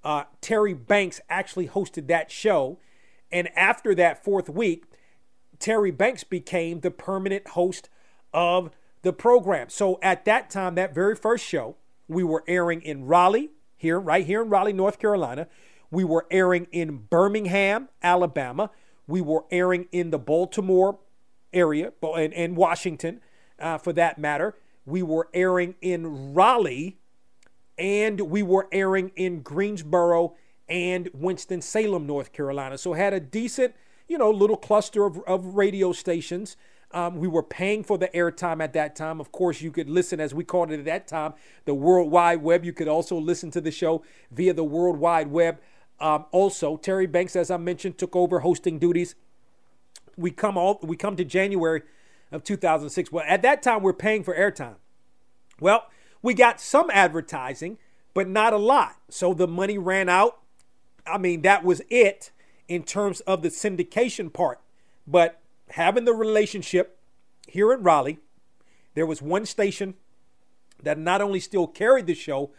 uh, 0.04 0.24
Terry 0.40 0.74
Banks 0.74 1.20
actually 1.28 1.68
hosted 1.68 2.06
that 2.08 2.30
show. 2.30 2.78
And 3.32 3.48
after 3.56 3.94
that 3.94 4.22
fourth 4.22 4.48
week, 4.48 4.84
Terry 5.58 5.90
Banks 5.90 6.24
became 6.24 6.80
the 6.80 6.90
permanent 6.90 7.48
host 7.48 7.88
of 8.32 8.70
the 9.02 9.12
program. 9.12 9.68
So 9.68 9.98
at 10.02 10.24
that 10.24 10.50
time, 10.50 10.74
that 10.74 10.94
very 10.94 11.14
first 11.14 11.44
show, 11.44 11.76
we 12.08 12.24
were 12.24 12.44
airing 12.46 12.82
in 12.82 13.04
Raleigh, 13.04 13.50
here, 13.76 14.00
right 14.00 14.26
here 14.26 14.42
in 14.42 14.50
Raleigh, 14.50 14.72
North 14.72 14.98
Carolina. 14.98 15.46
We 15.90 16.04
were 16.04 16.26
airing 16.30 16.66
in 16.72 17.06
Birmingham, 17.08 17.88
Alabama. 18.02 18.70
We 19.06 19.20
were 19.20 19.44
airing 19.50 19.86
in 19.92 20.10
the 20.10 20.18
Baltimore 20.18 20.98
area 21.52 21.92
and, 22.02 22.34
and 22.34 22.56
Washington, 22.56 23.20
uh, 23.58 23.78
for 23.78 23.92
that 23.94 24.18
matter. 24.18 24.54
We 24.84 25.02
were 25.02 25.28
airing 25.32 25.76
in 25.80 26.34
Raleigh, 26.34 26.98
and 27.78 28.20
we 28.22 28.42
were 28.42 28.68
airing 28.72 29.12
in 29.16 29.42
Greensboro 29.42 30.34
and 30.68 31.08
Winston-Salem, 31.14 32.06
North 32.06 32.32
Carolina. 32.32 32.76
So 32.76 32.94
had 32.94 33.14
a 33.14 33.20
decent, 33.20 33.74
you 34.08 34.18
know, 34.18 34.30
little 34.30 34.56
cluster 34.56 35.04
of, 35.04 35.18
of 35.26 35.54
radio 35.54 35.92
stations. 35.92 36.56
Um, 36.92 37.16
we 37.16 37.28
were 37.28 37.42
paying 37.42 37.84
for 37.84 37.98
the 37.98 38.08
airtime 38.08 38.62
at 38.62 38.72
that 38.72 38.96
time. 38.96 39.20
Of 39.20 39.30
course, 39.30 39.60
you 39.60 39.70
could 39.70 39.90
listen, 39.90 40.20
as 40.20 40.34
we 40.34 40.42
called 40.42 40.70
it 40.70 40.78
at 40.78 40.86
that 40.86 41.06
time, 41.06 41.34
the 41.66 41.74
World 41.74 42.10
Wide 42.10 42.42
Web. 42.42 42.64
You 42.64 42.72
could 42.72 42.88
also 42.88 43.18
listen 43.18 43.50
to 43.52 43.60
the 43.60 43.70
show 43.70 44.02
via 44.30 44.54
the 44.54 44.64
World 44.64 44.98
Wide 44.98 45.28
Web. 45.28 45.60
Um, 46.00 46.24
also, 46.30 46.76
Terry 46.76 47.06
Banks, 47.06 47.36
as 47.36 47.50
I 47.50 47.58
mentioned, 47.58 47.98
took 47.98 48.16
over 48.16 48.40
hosting 48.40 48.78
duties. 48.78 49.16
We 50.16 50.30
come 50.30 50.56
all 50.56 50.80
we 50.82 50.96
come 50.96 51.16
to 51.16 51.24
January 51.24 51.82
of 52.32 52.42
2006. 52.42 53.12
Well, 53.12 53.24
at 53.26 53.42
that 53.42 53.62
time, 53.62 53.82
we're 53.82 53.92
paying 53.92 54.24
for 54.24 54.34
airtime. 54.34 54.76
Well, 55.60 55.88
we 56.22 56.34
got 56.34 56.60
some 56.60 56.90
advertising, 56.90 57.78
but 58.14 58.28
not 58.28 58.52
a 58.52 58.58
lot. 58.58 58.96
So 59.08 59.34
the 59.34 59.48
money 59.48 59.76
ran 59.78 60.08
out. 60.08 60.38
I 61.06 61.18
mean, 61.18 61.42
that 61.42 61.64
was 61.64 61.82
it 61.90 62.30
in 62.66 62.82
terms 62.82 63.20
of 63.20 63.42
the 63.42 63.48
syndication 63.48 64.32
part. 64.32 64.60
But 65.06 65.37
having 65.70 66.04
the 66.04 66.12
relationship 66.12 66.98
here 67.46 67.72
in 67.72 67.82
Raleigh, 67.82 68.18
there 68.94 69.06
was 69.06 69.22
one 69.22 69.46
station 69.46 69.94
that 70.82 70.98
not 70.98 71.20
only 71.20 71.40
still 71.40 71.66
carried 71.66 72.06
the 72.06 72.14
show, 72.14 72.50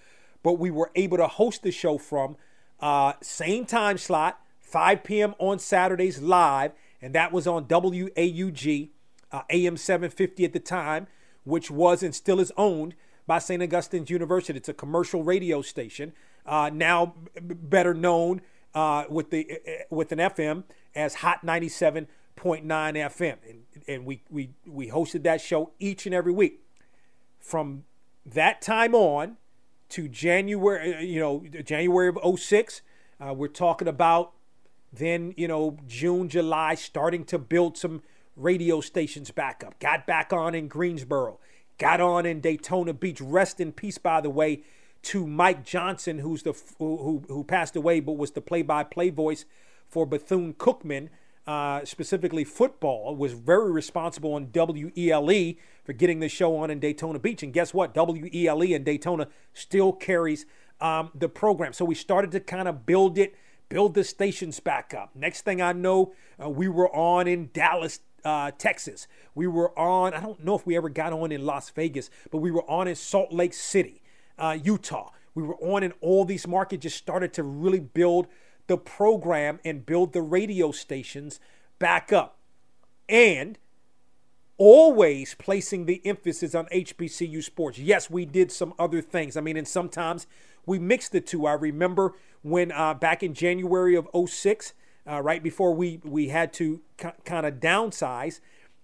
but 0.44 0.54
we 0.54 0.72
were 0.72 0.92
able 0.96 1.18
to 1.18 1.28
host 1.28 1.64
the 1.64 1.72
show 1.72 1.98
from 1.98 2.38
uh, 2.80 3.14
same 3.22 3.66
time 3.66 3.98
slot, 3.98 4.40
5 4.60 5.04
p.m. 5.04 5.36
on 5.38 5.60
Saturdays 5.60 6.22
live, 6.22 6.72
and 7.02 7.14
that 7.14 7.32
was 7.32 7.48
on 7.48 7.66
WAUG, 7.66 8.90
uh, 9.32 9.42
AM 9.50 9.78
750 9.78 10.46
at 10.46 10.54
the 10.54 10.60
time, 10.60 11.08
which 11.44 11.72
was 11.72 12.04
and 12.04 12.14
still 12.14 12.40
is 12.40 12.52
owned 12.58 12.96
by 13.28 13.40
St. 13.40 13.62
Augustine's 13.62 14.10
University. 14.10 14.58
It's 14.58 14.70
a 14.70 14.74
commercial 14.74 15.24
radio 15.24 15.62
station, 15.62 16.14
uh, 16.46 16.70
now 16.74 17.16
better 17.36 17.94
known 17.94 18.42
uh, 18.74 19.06
with 19.10 19.30
the 19.30 19.52
uh, 19.52 19.84
with 19.90 20.12
an 20.12 20.20
FM 20.20 20.64
as 20.96 21.16
Hot 21.16 21.44
97 21.44 22.08
101.9 22.08 22.19
FM. 22.40 23.38
And, 23.48 23.64
and 23.88 24.06
we, 24.06 24.24
we, 24.30 24.52
we 24.66 24.90
hosted 24.90 25.24
that 25.24 25.42
show 25.42 25.72
each 25.80 26.06
and 26.06 26.16
every 26.16 26.34
week. 26.34 26.62
From 27.40 27.84
that 28.26 28.62
time 28.62 28.94
on 28.94 29.38
to 29.90 30.08
January, 30.08 30.96
uh, 30.96 31.00
you 31.00 31.20
know, 31.20 31.44
January 31.64 32.10
of 32.10 32.40
06, 32.40 32.82
uh, 33.20 33.34
we're 33.34 33.48
talking 33.48 33.88
about 33.88 34.34
then, 34.92 35.34
you 35.38 35.48
know, 35.48 35.78
June, 35.88 36.30
July, 36.30 36.76
starting 36.76 37.24
to 37.26 37.38
build 37.38 37.78
some 37.78 38.02
radio 38.36 38.82
stations 38.82 39.32
back 39.32 39.64
up. 39.66 39.80
Got 39.80 40.08
back 40.08 40.34
on 40.34 40.56
in 40.56 40.68
Greensboro, 40.68 41.40
got 41.78 42.02
on 42.02 42.26
in 42.26 42.42
Daytona 42.42 42.94
Beach. 42.94 43.22
Rest 43.22 43.60
in 43.60 43.72
peace, 43.72 43.98
by 43.98 44.22
the 44.22 44.30
way, 44.30 44.64
to 45.04 45.28
Mike 45.28 45.64
Johnson, 45.64 46.20
who's 46.20 46.44
the 46.44 46.54
who 46.80 47.24
who 47.28 47.44
passed 47.44 47.76
away, 47.76 48.00
but 48.00 48.14
was 48.14 48.32
the 48.32 48.42
play-by-play 48.42 49.12
voice 49.12 49.46
for 49.88 50.06
Bethune 50.06 50.54
Cookman 50.54 51.10
uh, 51.48 51.84
specifically 51.84 52.44
football, 52.44 53.16
was 53.16 53.34
very 53.34 53.72
responsible 53.72 54.34
on 54.34 54.50
WELE 54.54 55.54
for 55.84 55.94
getting 55.94 56.20
the 56.20 56.30
show 56.30 56.56
on 56.58 56.70
in 56.70 56.80
Daytona 56.80 57.20
Beach. 57.20 57.42
And 57.44 57.52
guess 57.52 57.74
what? 57.74 57.96
WELE 57.96 58.62
in 58.62 58.84
Daytona 58.84 59.28
still 59.54 59.92
carries 59.92 60.46
um, 60.82 61.12
the 61.16 61.30
program. 61.30 61.74
So 61.74 61.86
we 61.86 61.96
started 61.96 62.32
to 62.32 62.40
kind 62.40 62.68
of 62.68 62.86
build 62.86 63.18
it, 63.18 63.36
build 63.70 63.94
the 63.94 64.04
stations 64.04 64.60
back 64.60 64.94
up. 64.94 65.16
Next 65.16 65.42
thing 65.42 65.62
I 65.62 65.74
know, 65.74 66.14
uh, 66.44 66.50
we 66.50 66.68
were 66.68 66.94
on 66.96 67.28
in 67.28 67.50
Dallas, 67.54 68.00
uh, 68.24 68.52
Texas. 68.58 69.08
We 69.36 69.48
were 69.48 69.78
on, 69.78 70.14
I 70.14 70.20
don't 70.20 70.44
know 70.44 70.56
if 70.56 70.66
we 70.66 70.76
ever 70.76 70.90
got 70.90 71.14
on 71.14 71.32
in 71.32 71.46
Las 71.46 71.70
Vegas, 71.72 72.10
but 72.32 72.38
we 72.38 72.52
were 72.52 72.70
on 72.70 72.88
in 72.88 72.96
Salt 72.96 73.34
Lake 73.34 73.54
City, 73.54 74.02
uh, 74.38 74.58
Utah. 74.62 75.12
We 75.36 75.44
were 75.44 75.56
on 75.56 75.84
in 75.84 75.94
all 76.02 76.26
these 76.26 76.48
markets, 76.48 76.84
just 76.84 76.98
started 76.98 77.34
to 77.34 77.44
really 77.44 77.80
build 77.80 78.28
the 78.70 78.78
program 78.78 79.60
and 79.66 79.86
build 79.86 80.14
the 80.14 80.22
radio 80.22 80.72
stations 80.72 81.42
back 81.80 82.14
up. 82.14 82.38
And 83.10 83.58
always 84.58 85.34
placing 85.36 85.86
the 85.86 86.02
emphasis 86.06 86.54
on 86.54 86.68
HBCU 86.68 87.44
sports. 87.44 87.80
Yes, 87.80 88.10
we 88.10 88.26
did 88.26 88.52
some 88.52 88.74
other 88.78 89.02
things. 89.02 89.36
I 89.36 89.42
mean, 89.42 89.58
and 89.58 89.68
sometimes 89.68 90.28
we 90.66 90.78
mixed 90.78 91.12
the 91.12 91.20
two. 91.20 91.48
I 91.48 91.54
remember 91.54 92.14
when 92.44 92.72
uh, 92.72 92.94
back 92.94 93.24
in 93.24 93.34
January 93.34 93.96
of 93.96 94.08
06, 94.30 94.74
uh, 95.10 95.22
right 95.22 95.42
before 95.42 95.74
we, 95.74 96.00
we 96.04 96.28
had 96.28 96.54
to 96.54 96.82
k- 96.98 97.14
kind 97.26 97.46
of 97.46 97.56
downsize, 97.56 98.40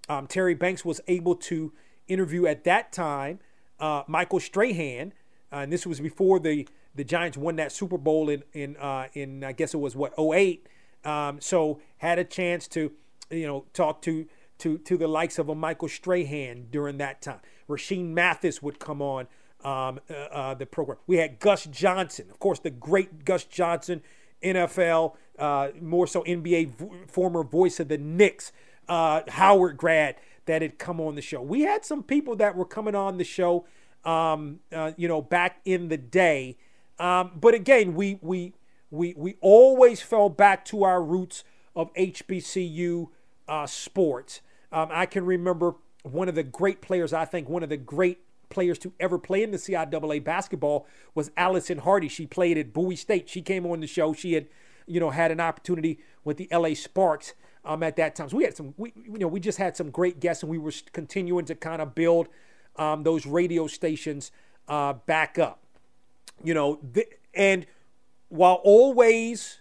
um, 0.09 0.27
Terry 0.27 0.55
Banks 0.55 0.83
was 0.83 0.99
able 1.07 1.35
to 1.35 1.71
interview 2.07 2.47
at 2.47 2.63
that 2.63 2.91
time 2.91 3.39
uh, 3.79 4.03
Michael 4.07 4.39
Strahan. 4.39 5.13
Uh, 5.51 5.57
and 5.57 5.71
this 5.71 5.85
was 5.85 5.99
before 5.99 6.39
the 6.39 6.67
the 6.95 7.03
Giants 7.03 7.37
won 7.37 7.57
that 7.57 7.71
Super 7.71 7.97
Bowl 7.97 8.29
in 8.29 8.43
in 8.53 8.77
uh, 8.77 9.07
in 9.13 9.43
I 9.43 9.51
guess 9.51 9.73
it 9.73 9.77
was 9.77 9.95
what 9.95 10.13
08. 10.17 10.67
Um, 11.03 11.39
so 11.39 11.79
had 11.97 12.19
a 12.19 12.23
chance 12.23 12.67
to 12.69 12.91
you 13.29 13.47
know 13.47 13.65
talk 13.73 14.01
to 14.03 14.27
to 14.59 14.77
to 14.79 14.97
the 14.97 15.07
likes 15.07 15.37
of 15.39 15.49
a 15.49 15.55
Michael 15.55 15.89
Strahan 15.89 16.67
during 16.71 16.97
that 16.97 17.21
time. 17.21 17.39
Rashean 17.69 18.09
Mathis 18.09 18.61
would 18.61 18.79
come 18.79 19.01
on 19.01 19.27
um, 19.63 19.99
uh, 20.09 20.13
uh, 20.13 20.53
the 20.53 20.65
program. 20.65 20.99
We 21.07 21.17
had 21.17 21.39
Gus 21.39 21.65
Johnson, 21.65 22.27
of 22.29 22.39
course, 22.39 22.59
the 22.59 22.69
great 22.69 23.25
Gus 23.25 23.43
Johnson, 23.43 24.01
NFL, 24.43 25.15
uh, 25.39 25.69
more 25.81 26.07
so 26.07 26.23
NBA 26.23 27.09
former 27.09 27.43
voice 27.43 27.79
of 27.79 27.87
the 27.87 27.97
Knicks, 27.97 28.51
uh, 28.87 29.21
Howard 29.29 29.77
grad 29.77 30.15
that 30.45 30.61
had 30.61 30.77
come 30.77 31.01
on 31.01 31.15
the 31.15 31.21
show. 31.21 31.41
We 31.41 31.61
had 31.61 31.83
some 31.83 32.03
people 32.03 32.35
that 32.35 32.55
were 32.55 32.65
coming 32.65 32.93
on 32.93 33.17
the 33.17 33.23
show, 33.23 33.65
um, 34.05 34.59
uh, 34.71 34.91
you 34.97 35.07
know, 35.07 35.21
back 35.21 35.59
in 35.65 35.89
the 35.89 35.97
day 35.97 36.57
um, 36.99 37.31
but 37.39 37.53
again, 37.53 37.93
we 37.93 38.19
we 38.21 38.53
we 38.89 39.13
we 39.17 39.35
always 39.41 40.01
fell 40.01 40.29
back 40.29 40.65
to 40.65 40.83
our 40.83 41.01
roots 41.01 41.43
of 41.75 41.93
HBCU 41.93 43.09
uh, 43.47 43.65
sports. 43.65 44.41
Um, 44.71 44.89
I 44.91 45.05
can 45.05 45.25
remember 45.25 45.75
one 46.03 46.29
of 46.29 46.35
the 46.35 46.43
great 46.43 46.81
players. 46.81 47.13
I 47.13 47.25
think 47.25 47.49
one 47.49 47.63
of 47.63 47.69
the 47.69 47.77
great 47.77 48.19
players 48.49 48.77
to 48.79 48.93
ever 48.99 49.17
play 49.17 49.43
in 49.43 49.51
the 49.51 49.57
CIAA 49.57 50.23
basketball 50.23 50.87
was 51.13 51.31
Allison 51.35 51.79
Hardy. 51.79 52.07
She 52.07 52.25
played 52.25 52.57
at 52.57 52.71
Bowie 52.71 52.95
State. 52.95 53.27
She 53.27 53.41
came 53.41 53.65
on 53.65 53.81
the 53.81 53.87
show. 53.87 54.13
She 54.13 54.33
had, 54.33 54.47
you 54.85 54.99
know, 54.99 55.09
had 55.09 55.31
an 55.31 55.39
opportunity 55.39 55.99
with 56.23 56.37
the 56.37 56.47
LA 56.51 56.75
Sparks 56.75 57.33
um, 57.65 57.83
at 57.83 57.95
that 57.97 58.15
time. 58.15 58.29
So 58.29 58.37
we 58.37 58.43
had 58.43 58.55
some, 58.55 58.73
we, 58.77 58.93
you 58.95 59.17
know, 59.17 59.27
we 59.27 59.39
just 59.39 59.57
had 59.57 59.75
some 59.75 59.89
great 59.89 60.19
guests, 60.19 60.43
and 60.43 60.49
we 60.49 60.57
were 60.57 60.73
continuing 60.93 61.45
to 61.45 61.55
kind 61.55 61.81
of 61.81 61.95
build 61.95 62.29
um, 62.77 63.03
those 63.03 63.25
radio 63.25 63.67
stations 63.67 64.31
uh, 64.67 64.93
back 64.93 65.37
up 65.39 65.65
you 66.43 66.53
know, 66.53 66.79
th- 66.93 67.09
and 67.33 67.65
while 68.29 68.55
always 68.63 69.59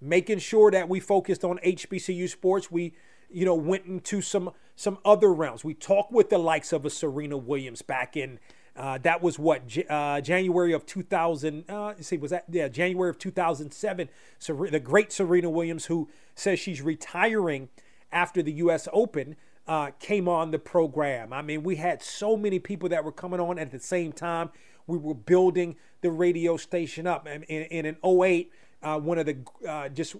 making 0.00 0.38
sure 0.38 0.70
that 0.70 0.88
we 0.88 1.00
focused 1.00 1.44
on 1.44 1.58
HBCU 1.58 2.28
sports, 2.28 2.70
we, 2.70 2.94
you 3.30 3.44
know, 3.44 3.54
went 3.54 3.86
into 3.86 4.20
some 4.20 4.50
some 4.76 4.98
other 5.04 5.32
realms. 5.32 5.64
We 5.64 5.74
talked 5.74 6.12
with 6.12 6.30
the 6.30 6.38
likes 6.38 6.72
of 6.72 6.84
a 6.84 6.90
Serena 6.90 7.36
Williams 7.36 7.82
back 7.82 8.16
in. 8.16 8.38
Uh, 8.76 8.96
that 8.98 9.20
was 9.20 9.40
what 9.40 9.62
uh, 9.90 10.20
January 10.20 10.72
of 10.72 10.86
2000. 10.86 11.68
Uh, 11.68 11.94
see, 12.00 12.16
was 12.16 12.30
that 12.30 12.44
yeah 12.50 12.68
January 12.68 13.10
of 13.10 13.18
2007? 13.18 14.08
So 14.38 14.66
the 14.70 14.80
great 14.80 15.12
Serena 15.12 15.50
Williams, 15.50 15.86
who 15.86 16.08
says 16.34 16.60
she's 16.60 16.80
retiring 16.80 17.68
after 18.12 18.42
the 18.42 18.52
U.S. 18.52 18.88
Open, 18.92 19.36
uh, 19.68 19.90
came 20.00 20.28
on 20.28 20.50
the 20.50 20.58
program. 20.58 21.32
I 21.32 21.42
mean, 21.42 21.62
we 21.62 21.76
had 21.76 22.02
so 22.02 22.36
many 22.36 22.58
people 22.58 22.88
that 22.88 23.04
were 23.04 23.12
coming 23.12 23.38
on 23.38 23.58
at 23.58 23.70
the 23.70 23.78
same 23.78 24.12
time 24.12 24.50
we 24.88 24.98
were 24.98 25.14
building 25.14 25.76
the 26.00 26.10
radio 26.10 26.56
station 26.56 27.06
up. 27.06 27.28
And 27.30 27.44
in, 27.44 27.62
in, 27.64 27.86
in 27.86 27.96
08, 28.02 28.50
uh, 28.82 28.98
one 28.98 29.18
of 29.18 29.26
the 29.26 29.38
uh, 29.68 29.88
just 29.90 30.16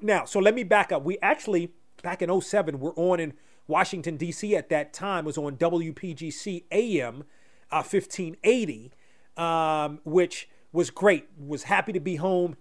now, 0.00 0.24
so 0.24 0.40
let 0.40 0.54
me 0.54 0.64
back 0.64 0.90
up. 0.90 1.04
We 1.04 1.18
actually, 1.22 1.72
back 2.02 2.22
in 2.22 2.40
07, 2.40 2.80
we're 2.80 2.94
on 2.96 3.20
in 3.20 3.34
Washington, 3.68 4.16
D.C. 4.16 4.56
at 4.56 4.68
that 4.70 4.92
time, 4.92 5.24
was 5.24 5.38
on 5.38 5.56
WPGC 5.56 6.64
AM 6.72 7.24
uh, 7.70 7.84
1580, 7.84 8.90
um, 9.36 10.00
which 10.04 10.48
was 10.72 10.90
great. 10.90 11.28
Was 11.38 11.64
happy 11.64 11.92
to 11.92 12.00
be 12.00 12.16
home 12.16 12.56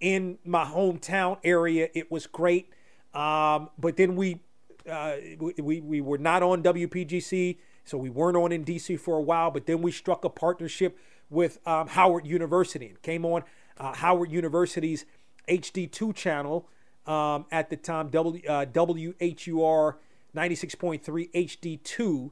in 0.00 0.38
my 0.44 0.64
hometown 0.64 1.38
area. 1.44 1.88
It 1.94 2.10
was 2.10 2.26
great. 2.26 2.70
Um, 3.14 3.70
but 3.78 3.96
then 3.96 4.16
we, 4.16 4.40
uh, 4.88 5.16
we 5.38 5.80
we 5.80 6.00
were 6.00 6.18
not 6.18 6.42
on 6.42 6.62
WPGC, 6.62 7.58
so 7.84 7.98
we 7.98 8.10
weren't 8.10 8.36
on 8.36 8.52
in 8.52 8.64
DC 8.64 8.98
for 8.98 9.16
a 9.16 9.22
while. 9.22 9.50
But 9.50 9.66
then 9.66 9.82
we 9.82 9.92
struck 9.92 10.24
a 10.24 10.28
partnership 10.28 10.98
with 11.30 11.58
um, 11.66 11.88
Howard 11.88 12.26
University 12.26 12.86
and 12.86 13.02
came 13.02 13.24
on 13.24 13.44
uh, 13.78 13.94
Howard 13.94 14.30
University's 14.30 15.04
HD2 15.48 16.14
channel 16.14 16.68
um, 17.06 17.46
at 17.50 17.70
the 17.70 17.76
time, 17.76 18.08
w, 18.10 18.42
uh, 18.48 18.66
WHUR 18.66 19.98
96.3 20.36 22.30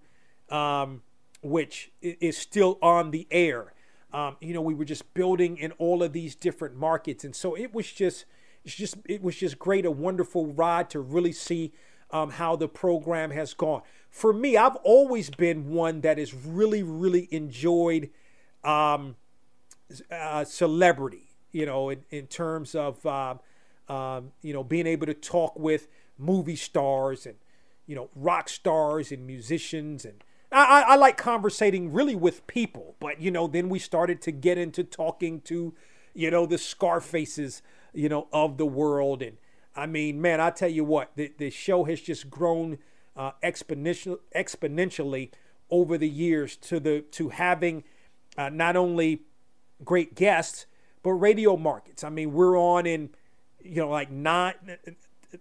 HD2, 0.51 0.55
um, 0.55 1.03
which 1.43 1.91
is 2.01 2.37
still 2.37 2.79
on 2.83 3.11
the 3.11 3.27
air. 3.31 3.73
Um, 4.13 4.37
you 4.41 4.55
know, 4.55 4.61
we 4.61 4.75
were 4.75 4.85
just 4.85 5.13
building 5.15 5.57
in 5.57 5.73
all 5.73 6.03
of 6.03 6.13
these 6.13 6.35
different 6.35 6.77
markets, 6.77 7.25
and 7.25 7.35
so 7.35 7.55
it 7.55 7.75
was 7.75 7.91
just, 7.91 8.25
it's 8.65 8.75
just, 8.75 8.97
it 9.07 9.23
was 9.23 9.37
just 9.37 9.59
great, 9.59 9.85
a 9.85 9.91
wonderful 9.91 10.47
ride 10.47 10.91
to 10.91 11.01
really 11.01 11.33
see 11.33 11.73
um, 12.11 12.31
how 12.31 12.57
the 12.57 12.69
program 12.69 13.31
has 13.31 13.55
gone. 13.55 13.83
For 14.11 14.33
me, 14.33 14.57
I've 14.57 14.77
always 14.77 15.31
been 15.31 15.71
one 15.71 16.01
that 16.03 16.19
has 16.19 16.33
really, 16.33 16.83
really 16.83 17.29
enjoyed 17.31 18.11
um, 18.65 19.17
uh, 20.11 20.45
celebrity. 20.45 21.23
You 21.53 21.67
know, 21.67 21.91
in, 21.91 22.05
in 22.11 22.27
terms 22.27 22.75
of 22.75 23.05
uh, 23.07 23.35
um, 23.89 24.33
you 24.43 24.53
know 24.53 24.65
being 24.65 24.87
able 24.87 25.07
to 25.07 25.15
talk 25.15 25.59
with 25.59 25.89
movie 26.19 26.57
stars 26.57 27.27
and 27.27 27.37
you 27.87 27.95
know 27.95 28.11
rock 28.15 28.49
stars 28.49 29.13
and 29.13 29.27
musicians 29.27 30.05
and 30.05 30.23
I, 30.53 30.85
I, 30.89 30.97
like 30.97 31.17
conversating 31.17 31.93
really 31.93 32.15
with 32.15 32.47
people, 32.47 32.95
but 33.01 33.21
you 33.21 33.31
know, 33.31 33.47
then 33.47 33.69
we 33.69 33.79
started 33.79 34.23
to 34.23 34.33
get 34.33 34.59
into 34.59 34.85
talking 34.85 35.41
to, 35.43 35.75
you 36.15 36.31
know, 36.31 36.47
the 36.47 36.57
Scarfaces, 36.57 37.63
you 37.93 38.09
know, 38.09 38.29
of 38.33 38.57
the 38.57 38.67
world. 38.67 39.23
And 39.23 39.39
I 39.77 39.87
mean, 39.87 40.21
man, 40.21 40.41
I 40.41 40.51
tell 40.51 40.69
you 40.69 40.85
what, 40.85 41.11
the, 41.17 41.33
the 41.37 41.51
show 41.51 41.85
has 41.85 42.01
just 42.01 42.31
grown 42.31 42.79
uh, 43.17 43.33
exponential, 43.43 44.19
exponentially 44.35 45.31
over 45.71 45.99
the 45.99 46.09
years 46.09 46.57
to 46.57 46.81
the 46.81 47.01
to 47.13 47.31
having 47.31 47.85
uh, 48.39 48.49
not 48.49 48.77
only 48.77 49.23
great 49.85 50.15
guests 50.15 50.67
but 51.03 51.13
radio 51.13 51.57
markets. 51.57 52.03
I 52.03 52.09
mean, 52.09 52.33
we're 52.33 52.59
on 52.59 52.87
in 52.87 53.11
you 53.63 53.77
know 53.77 53.91
like 53.91 54.11
nine 54.11 54.55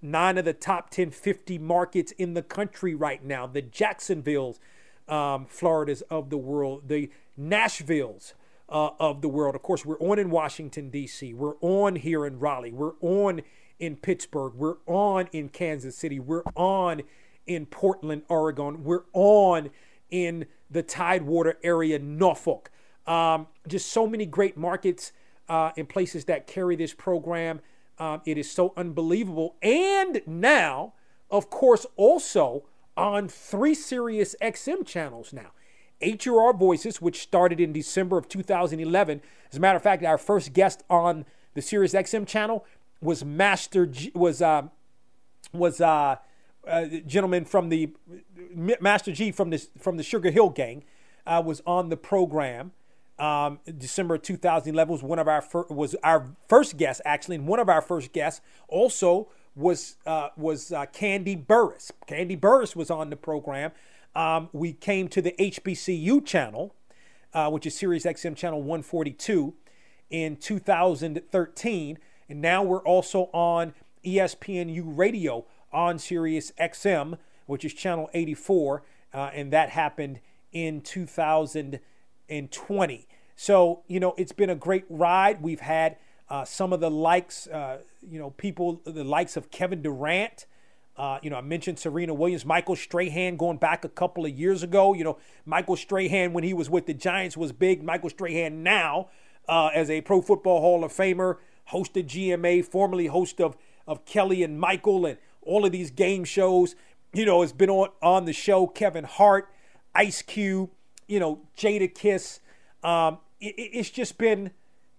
nine 0.01 0.38
of 0.38 0.46
the 0.46 0.54
top 0.54 0.89
10 0.89 1.12
50 1.12 1.58
markets 1.60 2.12
in 2.13 2.34
the 2.34 2.42
country 2.42 2.96
right 2.96 3.24
now. 3.24 3.48
The 3.48 3.62
Jacksonville's, 3.62 4.60
um, 5.08 5.46
Florida's 5.46 6.01
of 6.04 6.30
the 6.30 6.38
world, 6.38 6.88
the 6.88 7.10
Nashville's 7.38 8.34
uh, 8.70 8.89
of 9.00 9.22
the 9.22 9.27
world. 9.27 9.56
Of 9.56 9.62
course, 9.62 9.86
we're 9.86 10.00
on 10.00 10.20
in 10.20 10.30
Washington 10.30 10.89
D.C. 10.89 11.34
We're 11.34 11.56
on 11.62 11.96
here 11.96 12.25
in 12.25 12.39
Raleigh. 12.39 12.72
We're 12.72 12.96
on 13.01 13.42
in 13.79 13.96
Pittsburgh. 13.96 14.53
We're 14.55 14.77
on 14.86 15.27
in 15.32 15.50
Kansas 15.50 15.98
City. 15.98 16.20
We're 16.20 16.44
on 16.55 17.03
in 17.46 17.65
Portland, 17.65 18.24
Oregon. 18.27 18.84
We're 18.84 19.03
on 19.13 19.70
in 20.10 20.46
the 20.70 20.84
Tidewater 20.84 21.58
area, 21.63 22.00
Norfolk. 22.00 22.72
Um, 23.05 23.48
just 23.67 23.89
so 23.91 24.08
many 24.08 24.25
great 24.25 24.58
markets 24.58 25.12
uh, 25.48 25.72
and 25.77 25.88
places 25.88 26.25
that 26.25 26.48
carry 26.48 26.75
this 26.75 26.94
program. 26.94 27.62
Um, 28.00 28.22
it 28.25 28.38
is 28.38 28.50
so 28.50 28.74
unbelievable. 28.75 29.55
And 29.62 30.22
now, 30.25 30.94
of 31.29 31.50
course, 31.50 31.86
also 31.96 32.65
on 32.98 33.27
three 33.27 33.74
Sirius 33.74 34.36
XM 34.41 34.86
channels 34.86 35.34
now. 35.34 35.51
HUR 36.01 36.53
Voices, 36.53 37.01
which 37.01 37.22
started 37.22 37.60
in 37.60 37.72
December 37.72 38.17
of 38.17 38.27
2011. 38.27 39.22
As 39.51 39.58
a 39.58 39.62
matter 39.62 39.77
of 39.77 39.84
fact, 39.84 40.03
our 40.03 40.17
first 40.17 40.53
guest 40.53 40.84
on 40.89 41.25
the 41.53 41.62
Sirius 41.62 41.94
XM 41.94 42.27
channel 42.27 42.65
was 43.01 43.23
Master 43.23 43.85
Gee, 43.85 44.11
was 44.13 44.41
uh, 44.41 44.63
was 45.53 45.81
uh, 45.81 46.17
uh, 46.67 46.85
gentleman 47.05 47.45
from 47.45 47.69
the 47.69 47.93
Master 48.53 49.11
Gee 49.11 49.31
from 49.31 49.49
the 49.49 49.65
from 49.77 49.97
the 49.97 50.03
Sugar 50.03 50.31
Hill 50.31 50.49
Gang 50.49 50.84
uh, 51.25 51.41
was 51.45 51.62
on 51.65 51.89
the 51.89 51.97
program. 51.97 52.71
Um, 53.17 53.60
December 53.77 54.17
2011 54.17 54.91
was 54.91 55.01
one 55.01 55.19
of 55.19 55.27
our 55.27 55.41
fir- 55.41 55.67
was 55.69 55.95
our 56.03 56.36
first 56.49 56.77
guest 56.77 57.01
actually, 57.05 57.38
and 57.38 57.47
one 57.47 57.60
of 57.60 57.69
our 57.69 57.81
first 57.81 58.12
guests 58.12 58.41
also 58.67 59.29
was 59.55 59.95
uh, 60.05 60.29
was 60.36 60.71
uh, 60.71 60.86
Kandi 60.88 61.45
Burruss. 61.45 61.91
Kandi 62.08 62.39
Burruss 62.39 62.75
was 62.75 62.89
on 62.89 63.10
the 63.10 63.15
program. 63.15 63.71
Um, 64.15 64.49
we 64.53 64.73
came 64.73 65.08
to 65.10 65.21
the 65.21 65.34
HBCU 65.38 66.25
channel, 66.25 66.73
uh, 67.34 67.49
which 67.49 67.65
is 67.65 67.75
Sirius 67.75 68.05
XM 68.05 68.36
channel 68.36 68.60
142, 68.60 69.53
in 70.10 70.38
2013, 70.38 71.97
and 72.29 72.41
now 72.41 72.63
we're 72.63 72.83
also 72.83 73.29
on 73.33 73.73
ESPNU 74.03 74.97
Radio 74.97 75.45
on 75.71 75.99
Sirius 75.99 76.51
XM, 76.59 77.19
which 77.45 77.63
is 77.65 77.73
channel 77.73 78.09
84, 78.13 78.81
uh, 79.13 79.29
and 79.33 79.53
that 79.53 79.69
happened 79.69 80.19
in 80.51 80.81
2020. 80.81 83.07
So, 83.35 83.83
you 83.88 83.99
know, 83.99 84.15
it's 84.17 84.31
been 84.31 84.49
a 84.49 84.55
great 84.55 84.85
ride. 84.89 85.41
We've 85.41 85.59
had 85.59 85.97
uh, 86.29 86.45
some 86.45 86.71
of 86.73 86.79
the 86.79 86.89
likes, 86.89 87.47
uh, 87.47 87.79
you 88.01 88.17
know, 88.17 88.31
people, 88.31 88.81
the 88.85 89.03
likes 89.03 89.38
of 89.38 89.51
Kevin 89.51 89.81
Durant. 89.81 90.45
Uh, 90.97 91.19
you 91.21 91.29
know, 91.29 91.35
I 91.35 91.41
mentioned 91.41 91.77
Serena 91.77 92.13
Williams, 92.13 92.45
Michael 92.45 92.77
Strahan 92.77 93.35
going 93.35 93.57
back 93.57 93.83
a 93.83 93.89
couple 93.89 94.25
of 94.25 94.31
years 94.31 94.63
ago. 94.63 94.93
You 94.93 95.03
know, 95.03 95.17
Michael 95.45 95.75
Strahan, 95.75 96.31
when 96.31 96.45
he 96.45 96.53
was 96.53 96.69
with 96.69 96.85
the 96.85 96.93
Giants, 96.93 97.35
was 97.35 97.51
big. 97.51 97.83
Michael 97.83 98.09
Strahan 98.09 98.63
now, 98.63 99.09
uh, 99.49 99.71
as 99.73 99.89
a 99.89 99.99
Pro 100.01 100.21
Football 100.21 100.61
Hall 100.61 100.85
of 100.85 100.93
Famer, 100.93 101.35
host 101.65 101.95
of 101.97 102.06
GMA, 102.06 102.65
formerly 102.65 103.08
host 103.08 103.39
of, 103.39 103.58
of 103.88 104.06
Kelly 104.06 104.43
and 104.43 104.60
Michael 104.60 105.06
and 105.06 105.17
all 105.41 105.65
of 105.65 105.71
these 105.71 105.91
game 105.91 106.23
shows. 106.23 106.75
You 107.13 107.25
know, 107.25 107.41
has 107.41 107.54
been 107.54 107.69
on, 107.69 107.89
on 108.01 108.25
the 108.25 108.34
show. 108.34 108.67
Kevin 108.67 109.06
Hart, 109.06 109.49
Ice 109.93 110.21
Cube, 110.21 110.69
you 111.08 111.19
know, 111.19 111.41
Jadakiss. 111.58 112.39
Um, 112.84 113.19
it, 113.39 113.56
it's 113.58 113.89
just 113.89 114.17
been 114.17 114.51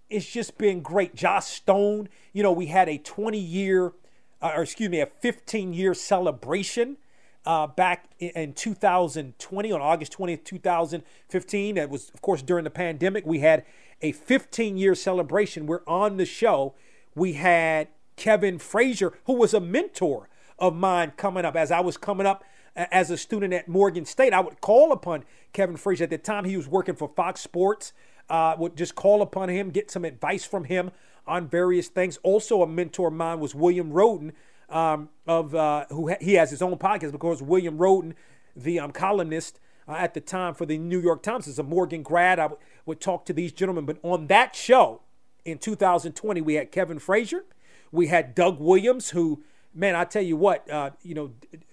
it's 0.09 0.27
just 0.27 0.57
been 0.59 0.81
great. 0.81 1.15
Joss 1.15 1.49
Stone, 1.49 2.09
you 2.33 2.43
know, 2.43 2.53
we 2.53 2.67
had 2.67 2.89
a 2.89 2.99
20 2.99 3.39
year, 3.39 3.93
uh, 4.41 4.53
or 4.55 4.63
excuse 4.63 4.89
me, 4.89 5.01
a 5.01 5.07
15 5.07 5.73
year 5.73 5.95
celebration 5.95 6.97
uh, 7.45 7.67
back 7.67 8.07
in 8.19 8.53
2020 8.53 9.73
on 9.73 9.81
August 9.81 10.17
20th, 10.17 10.45
2015. 10.45 11.75
That 11.77 11.91
was, 11.91 12.11
of 12.11 12.23
course, 12.23 12.43
during 12.43 12.65
the 12.65 12.71
pandemic. 12.71 13.27
We 13.27 13.41
had 13.41 13.65
a 14.03 14.13
15 14.13 14.77
year 14.77 14.95
celebration. 14.95 15.67
We're 15.67 15.85
on 15.87 16.17
the 16.17 16.27
show. 16.27 16.75
We 17.15 17.35
had 17.35 17.89
Kevin 18.17 18.59
Frazier, 18.59 19.13
who 19.27 19.35
was 19.35 19.55
a 19.55 19.61
mentor 19.61 20.29
of 20.59 20.75
mine 20.75 21.13
coming 21.17 21.45
up 21.45 21.57
as 21.57 21.71
I 21.71 21.81
was 21.81 21.97
coming 21.97 22.27
up 22.27 22.45
as 22.77 23.11
a 23.11 23.17
student 23.17 23.53
at 23.53 23.69
Morgan 23.69 24.05
State. 24.05 24.33
I 24.33 24.41
would 24.41 24.61
call 24.61 24.93
upon 24.93 25.25
Kevin 25.53 25.77
Frazier. 25.77 26.05
At 26.05 26.11
the 26.11 26.19
time, 26.19 26.45
he 26.45 26.57
was 26.57 26.69
working 26.69 26.95
for 26.95 27.09
Fox 27.09 27.41
Sports. 27.41 27.93
Uh, 28.29 28.57
would 28.59 28.77
just 28.77 28.97
call 28.97 29.23
upon 29.23 29.49
him, 29.49 29.71
get 29.71 29.89
some 29.89 30.05
advice 30.05 30.45
from 30.45 30.65
him 30.65 30.91
on 31.29 31.47
various 31.47 31.87
things. 31.87 32.19
Also, 32.25 32.61
a 32.61 32.67
mentor 32.67 33.09
of 33.09 33.15
mine 33.15 33.39
was 33.39 33.55
William 33.55 33.93
Rhoden, 33.93 34.33
um, 34.69 35.11
of 35.29 35.55
uh, 35.55 35.87
who 35.91 36.09
ha- 36.09 36.19
he 36.21 36.35
has 36.35 36.51
his 36.51 36.61
own 36.61 36.77
podcast 36.77 37.13
because 37.13 37.41
William 37.41 37.79
Rhoden, 37.79 38.15
the 38.57 38.81
um, 38.81 38.91
columnist 38.91 39.61
uh, 39.87 39.93
at 39.93 40.15
the 40.15 40.21
time 40.21 40.55
for 40.55 40.67
the 40.67 40.77
New 40.77 41.01
York 41.01 41.23
Times, 41.23 41.47
is 41.47 41.61
a 41.61 41.63
Morgan 41.63 42.03
grad. 42.03 42.41
Would 42.87 43.01
talk 43.01 43.27
to 43.27 43.33
these 43.33 43.53
gentlemen, 43.53 43.85
but 43.85 43.99
on 44.03 44.29
that 44.29 44.57
show 44.57 45.03
in 45.45 45.59
2020, 45.59 46.41
we 46.41 46.55
had 46.55 46.73
Kevin 46.73 46.99
Frazier, 46.99 47.45
we 47.93 48.07
had 48.07 48.35
Doug 48.35 48.59
Williams, 48.59 49.11
who 49.11 49.43
man, 49.77 49.95
I 49.95 50.05
tell 50.05 50.23
you 50.23 50.37
what, 50.37 50.69
uh, 50.71 50.91
you 51.03 51.15
know, 51.15 51.33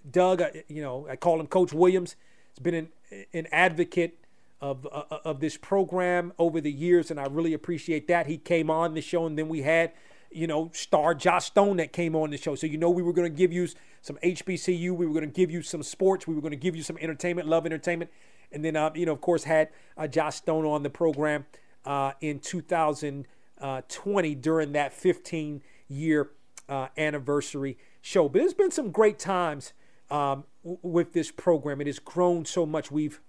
Doug, 0.09 0.41
uh, 0.41 0.49
you 0.67 0.81
know, 0.81 1.07
I 1.09 1.15
call 1.15 1.39
him 1.39 1.47
Coach 1.47 1.73
Williams. 1.73 2.15
He's 2.51 2.59
been 2.59 2.75
an, 2.75 2.89
an 3.33 3.47
advocate 3.51 4.19
of 4.61 4.87
uh, 4.91 5.03
of 5.25 5.39
this 5.39 5.57
program 5.57 6.33
over 6.37 6.61
the 6.61 6.71
years, 6.71 7.09
and 7.09 7.19
I 7.19 7.25
really 7.25 7.53
appreciate 7.53 8.07
that. 8.09 8.27
He 8.27 8.37
came 8.37 8.69
on 8.69 8.93
the 8.93 9.01
show, 9.01 9.25
and 9.25 9.37
then 9.37 9.49
we 9.49 9.61
had, 9.61 9.93
you 10.35 10.47
know, 10.47 10.71
star 10.73 11.13
Joss 11.13 11.45
Stone 11.45 11.77
that 11.77 11.93
came 11.93 12.15
on 12.15 12.29
the 12.29 12.37
show. 12.37 12.55
So 12.55 12.67
you 12.67 12.77
know, 12.77 12.89
we 12.89 13.01
were 13.01 13.13
going 13.13 13.31
to 13.31 13.37
give 13.37 13.53
you 13.53 13.67
some 14.01 14.17
HBCU, 14.23 14.91
we 14.95 15.05
were 15.05 15.13
going 15.13 15.25
to 15.25 15.31
give 15.31 15.51
you 15.51 15.61
some 15.61 15.83
sports, 15.83 16.27
we 16.27 16.35
were 16.35 16.41
going 16.41 16.51
to 16.51 16.57
give 16.57 16.75
you 16.75 16.83
some 16.83 16.97
entertainment, 16.99 17.47
love 17.47 17.65
entertainment, 17.65 18.11
and 18.51 18.63
then 18.63 18.75
uh, 18.75 18.91
you 18.95 19.05
know, 19.05 19.13
of 19.13 19.21
course, 19.21 19.43
had 19.45 19.69
uh, 19.97 20.07
Joss 20.07 20.37
Stone 20.37 20.65
on 20.65 20.83
the 20.83 20.89
program 20.89 21.45
uh, 21.85 22.13
in 22.21 22.39
2020 22.39 24.35
during 24.35 24.71
that 24.73 24.93
15 24.93 25.61
year 25.87 26.31
uh, 26.69 26.87
anniversary 26.97 27.77
show. 28.01 28.29
But 28.29 28.39
there's 28.39 28.53
been 28.53 28.71
some 28.71 28.91
great 28.91 29.19
times 29.19 29.73
um, 30.09 30.45
w- 30.63 30.79
with 30.81 31.13
this 31.13 31.31
program. 31.31 31.81
It 31.81 31.87
has 31.87 31.99
grown 31.99 32.45
so 32.45 32.65
much. 32.65 32.91
We've 32.91 33.21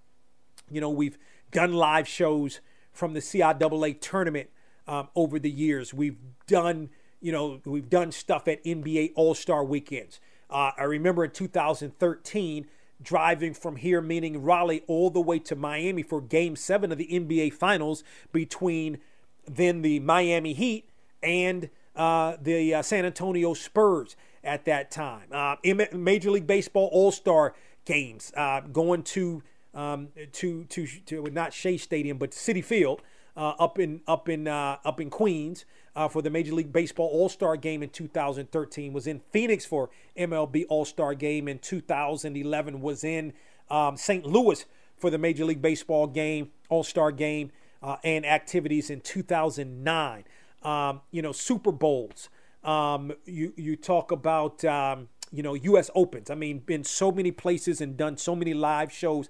you 0.71 0.81
know, 0.81 0.91
we've 0.91 1.19
done 1.51 1.73
live 1.73 2.09
shows 2.09 2.61
from 2.93 3.13
the 3.13 3.21
CIAA 3.21 4.01
tournament 4.01 4.51
um, 4.87 5.09
over 5.15 5.39
the 5.39 5.51
years. 5.51 5.93
We've 5.95 6.19
done, 6.47 6.91
you 7.21 7.33
know, 7.33 7.61
we've 7.65 7.91
done 7.91 8.13
stuff 8.13 8.49
at 8.49 8.63
NBA 8.65 9.13
All 9.15 9.35
Star 9.35 9.65
weekends. 9.65 10.21
Uh, 10.51 10.73
I 10.77 10.85
remember 10.85 11.25
in 11.25 11.31
2013 11.31 12.67
driving 13.03 13.55
from 13.55 13.77
here, 13.77 14.01
meaning 14.01 14.43
Raleigh, 14.43 14.83
all 14.87 15.11
the 15.11 15.21
way 15.21 15.39
to 15.41 15.57
Miami 15.57 16.03
for 16.03 16.21
Game 16.21 16.57
Seven 16.57 16.93
of 16.93 16.99
the 16.99 17.09
NBA 17.09 17.53
Finals 17.53 18.05
between 18.33 18.99
then 19.47 19.83
the 19.83 20.01
Miami 20.01 20.53
Heat 20.55 20.89
and 21.23 21.69
uh, 21.97 22.37
the 22.41 22.75
uh, 22.75 22.83
San 22.83 23.05
Antonio 23.05 23.55
Spurs 23.55 24.17
at 24.43 24.65
that 24.65 24.91
time. 24.91 25.29
Uh, 25.31 25.57
Major 25.93 26.31
League 26.31 26.47
Baseball 26.47 26.89
All 26.93 27.13
Star 27.13 27.55
games 27.85 28.33
uh, 28.37 28.61
going 28.61 29.03
to 29.03 29.43
um, 29.75 30.09
to 30.33 30.65
to 30.65 30.87
to 30.87 31.23
not 31.31 31.53
Shea 31.53 31.77
Stadium 31.77 32.19
but 32.19 32.31
Citi 32.31 32.65
Field 32.65 33.03
uh, 33.37 33.55
up 33.59 33.79
in 33.79 34.01
up 34.07 34.29
in 34.29 34.47
uh, 34.47 34.79
up 34.85 35.01
in 35.01 35.11
Queens 35.11 35.65
uh, 35.97 36.09
for 36.09 36.23
the 36.23 36.31
Major 36.31 36.55
League 36.55 36.73
Baseball 36.73 37.09
All 37.09 37.29
Star 37.29 37.57
Game 37.57 37.83
in 37.83 37.91
2013. 37.91 38.93
Was 38.93 39.07
in 39.07 39.21
Phoenix 39.31 39.65
for 39.65 39.91
MLB 40.17 40.65
All 40.69 40.85
Star 40.85 41.15
Game 41.15 41.49
in 41.49 41.59
2011. 41.59 42.81
Was 42.81 43.05
in 43.05 43.33
um, 43.71 43.97
St. 43.97 44.25
Louis 44.25 44.65
for 44.97 45.11
the 45.11 45.19
Major 45.19 45.45
League 45.45 45.63
Baseball 45.63 46.07
Game 46.07 46.51
All 46.69 46.85
Star 46.85 47.11
Game 47.11 47.51
uh, 47.83 47.97
and 48.05 48.25
activities 48.25 48.91
in 48.91 49.01
2009. 49.01 50.25
Um, 50.63 51.01
you 51.11 51.23
know 51.23 51.33
Super 51.33 51.73
Bowls. 51.73 52.29
Um, 52.63 53.13
you 53.27 53.53
you 53.57 53.77
talk 53.77 54.13
about 54.13 54.65
um, 54.65 55.09
you 55.33 55.43
know 55.43 55.55
U.S. 55.55 55.91
Opens. 55.95 56.31
I 56.31 56.35
mean, 56.35 56.61
been 56.61 56.85
so 56.85 57.11
many 57.11 57.33
places 57.33 57.81
and 57.81 57.97
done 57.97 58.17
so 58.17 58.35
many 58.35 58.55
live 58.55 58.93
shows. 58.93 59.29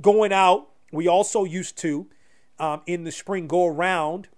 Going 0.00 0.32
out, 0.32 0.68
we 0.92 1.08
also 1.08 1.44
used 1.44 1.78
to 1.78 2.08
um, 2.60 2.82
in 2.86 3.02
the 3.04 3.10
spring 3.10 3.48
go 3.48 3.66
around 3.66 4.28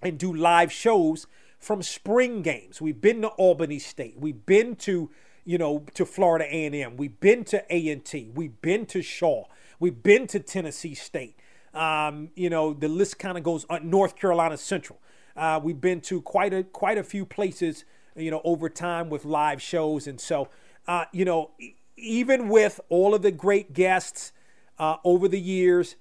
and 0.00 0.18
do 0.18 0.32
live 0.32 0.72
shows 0.72 1.26
from 1.58 1.82
spring 1.82 2.40
games. 2.40 2.80
We've 2.80 3.00
been 3.00 3.20
to 3.22 3.28
Albany 3.28 3.78
State. 3.78 4.14
We've 4.18 4.46
been 4.46 4.76
to 4.76 5.10
you 5.44 5.58
know 5.58 5.84
to 5.94 6.06
Florida 6.06 6.46
A&M. 6.48 6.96
We've 6.96 7.18
been 7.20 7.44
to 7.46 7.64
A&T. 7.68 8.30
We've 8.34 8.60
been 8.62 8.86
to 8.86 9.02
Shaw. 9.02 9.44
We've 9.78 10.02
been 10.02 10.26
to 10.28 10.40
Tennessee 10.40 10.94
State. 10.94 11.36
Um, 11.74 12.30
you 12.34 12.48
know 12.48 12.72
the 12.72 12.88
list 12.88 13.18
kind 13.18 13.36
of 13.36 13.44
goes 13.44 13.66
on. 13.68 13.90
North 13.90 14.16
Carolina 14.16 14.56
Central. 14.56 15.00
Uh, 15.36 15.60
we've 15.62 15.80
been 15.80 16.00
to 16.02 16.22
quite 16.22 16.54
a 16.54 16.62
quite 16.62 16.98
a 16.98 17.04
few 17.04 17.26
places. 17.26 17.84
You 18.16 18.30
know 18.30 18.40
over 18.44 18.68
time 18.68 19.10
with 19.10 19.24
live 19.24 19.60
shows, 19.60 20.06
and 20.06 20.20
so 20.20 20.48
uh, 20.86 21.04
you 21.12 21.24
know 21.24 21.50
even 21.96 22.48
with 22.48 22.80
all 22.88 23.14
of 23.14 23.22
the 23.22 23.30
great 23.30 23.74
guests 23.74 24.32
uh, 24.78 24.96
over 25.04 25.28
the 25.28 25.40
years 25.40 25.96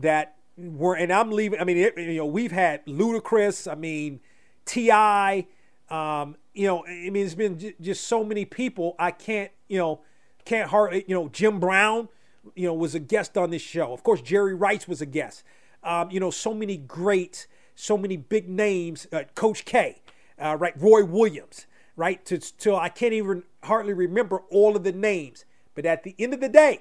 that 0.00 0.37
were, 0.58 0.94
and 0.94 1.12
I'm 1.12 1.30
leaving. 1.30 1.60
I 1.60 1.64
mean, 1.64 1.78
it, 1.78 1.96
you 1.96 2.16
know, 2.16 2.26
we've 2.26 2.52
had 2.52 2.84
Ludacris. 2.86 3.70
I 3.70 3.74
mean, 3.74 4.20
T.I. 4.64 5.46
Um, 5.88 6.36
you 6.52 6.66
know, 6.66 6.84
I 6.86 7.08
mean, 7.10 7.24
it's 7.24 7.34
been 7.34 7.58
j- 7.58 7.74
just 7.80 8.06
so 8.06 8.24
many 8.24 8.44
people. 8.44 8.94
I 8.98 9.10
can't, 9.10 9.50
you 9.68 9.78
know, 9.78 10.00
can't 10.44 10.68
hardly, 10.68 11.04
you 11.06 11.14
know, 11.14 11.28
Jim 11.28 11.60
Brown, 11.60 12.08
you 12.54 12.66
know, 12.66 12.74
was 12.74 12.94
a 12.94 12.98
guest 12.98 13.38
on 13.38 13.50
this 13.50 13.62
show. 13.62 13.92
Of 13.92 14.02
course, 14.02 14.20
Jerry 14.20 14.54
Rice 14.54 14.88
was 14.88 15.00
a 15.00 15.06
guest. 15.06 15.44
Um, 15.82 16.10
you 16.10 16.20
know, 16.20 16.30
so 16.30 16.52
many 16.52 16.76
great, 16.76 17.46
so 17.74 17.96
many 17.96 18.16
big 18.16 18.48
names. 18.48 19.06
Uh, 19.12 19.22
Coach 19.34 19.64
K, 19.64 20.02
uh, 20.38 20.56
right? 20.58 20.74
Roy 20.76 21.04
Williams, 21.04 21.66
right? 21.96 22.24
To, 22.26 22.38
to 22.38 22.74
I 22.74 22.88
can't 22.88 23.14
even 23.14 23.44
hardly 23.62 23.92
remember 23.94 24.42
all 24.50 24.76
of 24.76 24.84
the 24.84 24.92
names. 24.92 25.44
But 25.74 25.86
at 25.86 26.02
the 26.02 26.16
end 26.18 26.34
of 26.34 26.40
the 26.40 26.48
day, 26.48 26.80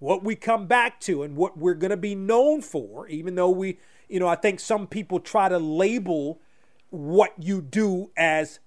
what 0.00 0.24
we 0.24 0.34
come 0.34 0.66
back 0.66 0.98
to 0.98 1.22
and 1.22 1.36
what 1.36 1.56
we're 1.56 1.74
going 1.74 1.90
to 1.90 1.96
be 1.96 2.14
known 2.14 2.62
for, 2.62 3.06
even 3.08 3.36
though 3.36 3.50
we, 3.50 3.78
you 4.08 4.18
know, 4.18 4.26
I 4.26 4.34
think 4.34 4.58
some 4.58 4.86
people 4.86 5.20
try 5.20 5.48
to 5.48 5.58
label 5.58 6.40
what 6.88 7.34
you 7.38 7.60
do 7.60 8.10
as 8.16 8.58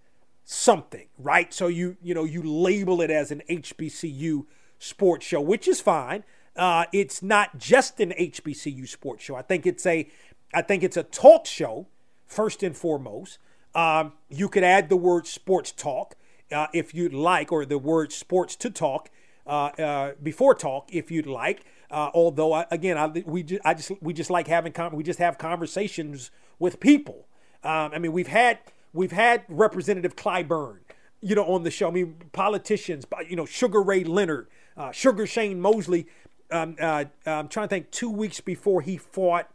something, 0.45 1.07
right? 1.17 1.53
So 1.53 1.67
you, 1.67 1.97
you 2.01 2.13
know, 2.13 2.23
you 2.23 2.43
label 2.43 3.01
it 3.01 3.09
as 3.09 3.31
an 3.31 3.41
HBCU 3.49 4.45
sports 4.77 5.25
show, 5.25 5.41
which 5.41 5.67
is 5.67 5.81
fine. 5.81 6.23
Uh, 6.55 6.85
it's 6.93 7.23
not 7.23 7.57
just 7.57 7.99
an 7.99 8.13
HBCU 8.17 8.87
sports 8.87 9.23
show. 9.23 9.35
I 9.35 9.41
think 9.41 9.65
it's 9.65 9.85
a, 9.87 10.07
I 10.53 10.61
think 10.61 10.83
it's 10.83 10.97
a 10.97 11.03
talk 11.03 11.47
show 11.47 11.87
first 12.27 12.61
and 12.61 12.77
foremost. 12.77 13.39
Um, 13.73 14.13
you 14.29 14.49
could 14.49 14.63
add 14.63 14.89
the 14.89 14.97
word 14.97 15.25
sports 15.25 15.71
talk 15.71 16.15
uh, 16.51 16.67
if 16.73 16.93
you'd 16.93 17.13
like, 17.13 17.51
or 17.51 17.65
the 17.65 17.79
word 17.79 18.13
sports 18.13 18.55
to 18.57 18.69
talk 18.69 19.09
before 19.45 20.55
talk 20.55 20.93
if 20.93 21.11
you'd 21.11 21.27
like. 21.27 21.65
Uh, 21.93 22.09
although 22.15 22.53
I, 22.53 22.65
again, 22.71 22.97
I, 22.97 23.07
we 23.25 23.43
just, 23.43 23.61
I 23.63 23.75
just 23.75 23.91
we 24.01 24.13
just 24.13 24.31
like 24.31 24.47
having 24.47 24.73
com- 24.73 24.95
we 24.95 25.03
just 25.03 25.19
have 25.19 25.37
conversations 25.37 26.31
with 26.57 26.79
people. 26.79 27.27
Um, 27.63 27.91
I 27.93 27.99
mean, 27.99 28.11
we've 28.11 28.27
had 28.27 28.57
we've 28.93 29.11
had 29.11 29.43
Representative 29.47 30.15
Clyburn, 30.15 30.79
you 31.21 31.35
know, 31.35 31.45
on 31.45 31.61
the 31.61 31.69
show. 31.69 31.89
I 31.89 31.91
mean, 31.91 32.15
politicians, 32.31 33.05
you 33.29 33.35
know, 33.35 33.45
Sugar 33.45 33.79
Ray 33.79 34.03
Leonard, 34.03 34.47
uh, 34.75 34.91
Sugar 34.91 35.27
Shane 35.27 35.61
Mosley. 35.61 36.07
Um, 36.49 36.75
uh, 36.79 37.05
I'm 37.27 37.47
trying 37.47 37.67
to 37.67 37.69
think. 37.69 37.91
Two 37.91 38.09
weeks 38.09 38.41
before 38.41 38.81
he 38.81 38.97
fought, 38.97 39.49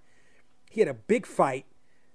he 0.71 0.81
had 0.81 0.89
a 0.89 0.95
big 0.95 1.27
fight. 1.27 1.67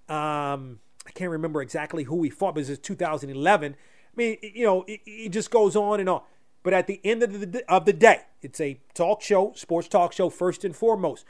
Um, 0.07 0.79
I 1.05 1.11
can't 1.13 1.31
remember 1.31 1.61
exactly 1.61 2.03
who 2.03 2.23
he 2.23 2.29
fought, 2.29 2.55
but 2.55 2.61
it 2.61 2.69
was 2.69 2.79
2011. 2.79 3.73
I 3.73 3.75
mean, 4.15 4.37
you 4.41 4.65
know, 4.65 4.83
it, 4.83 5.01
it 5.05 5.29
just 5.29 5.51
goes 5.51 5.75
on 5.75 5.99
and 5.99 6.07
on. 6.07 6.21
But 6.63 6.73
at 6.73 6.87
the 6.87 7.01
end 7.03 7.23
of 7.23 7.51
the, 7.51 7.63
of 7.71 7.85
the 7.85 7.93
day, 7.93 8.21
it's 8.41 8.59
a 8.61 8.79
talk 8.93 9.21
show, 9.21 9.51
sports 9.55 9.87
talk 9.87 10.13
show, 10.13 10.29
first 10.29 10.63
and 10.63 10.75
foremost. 10.75 11.25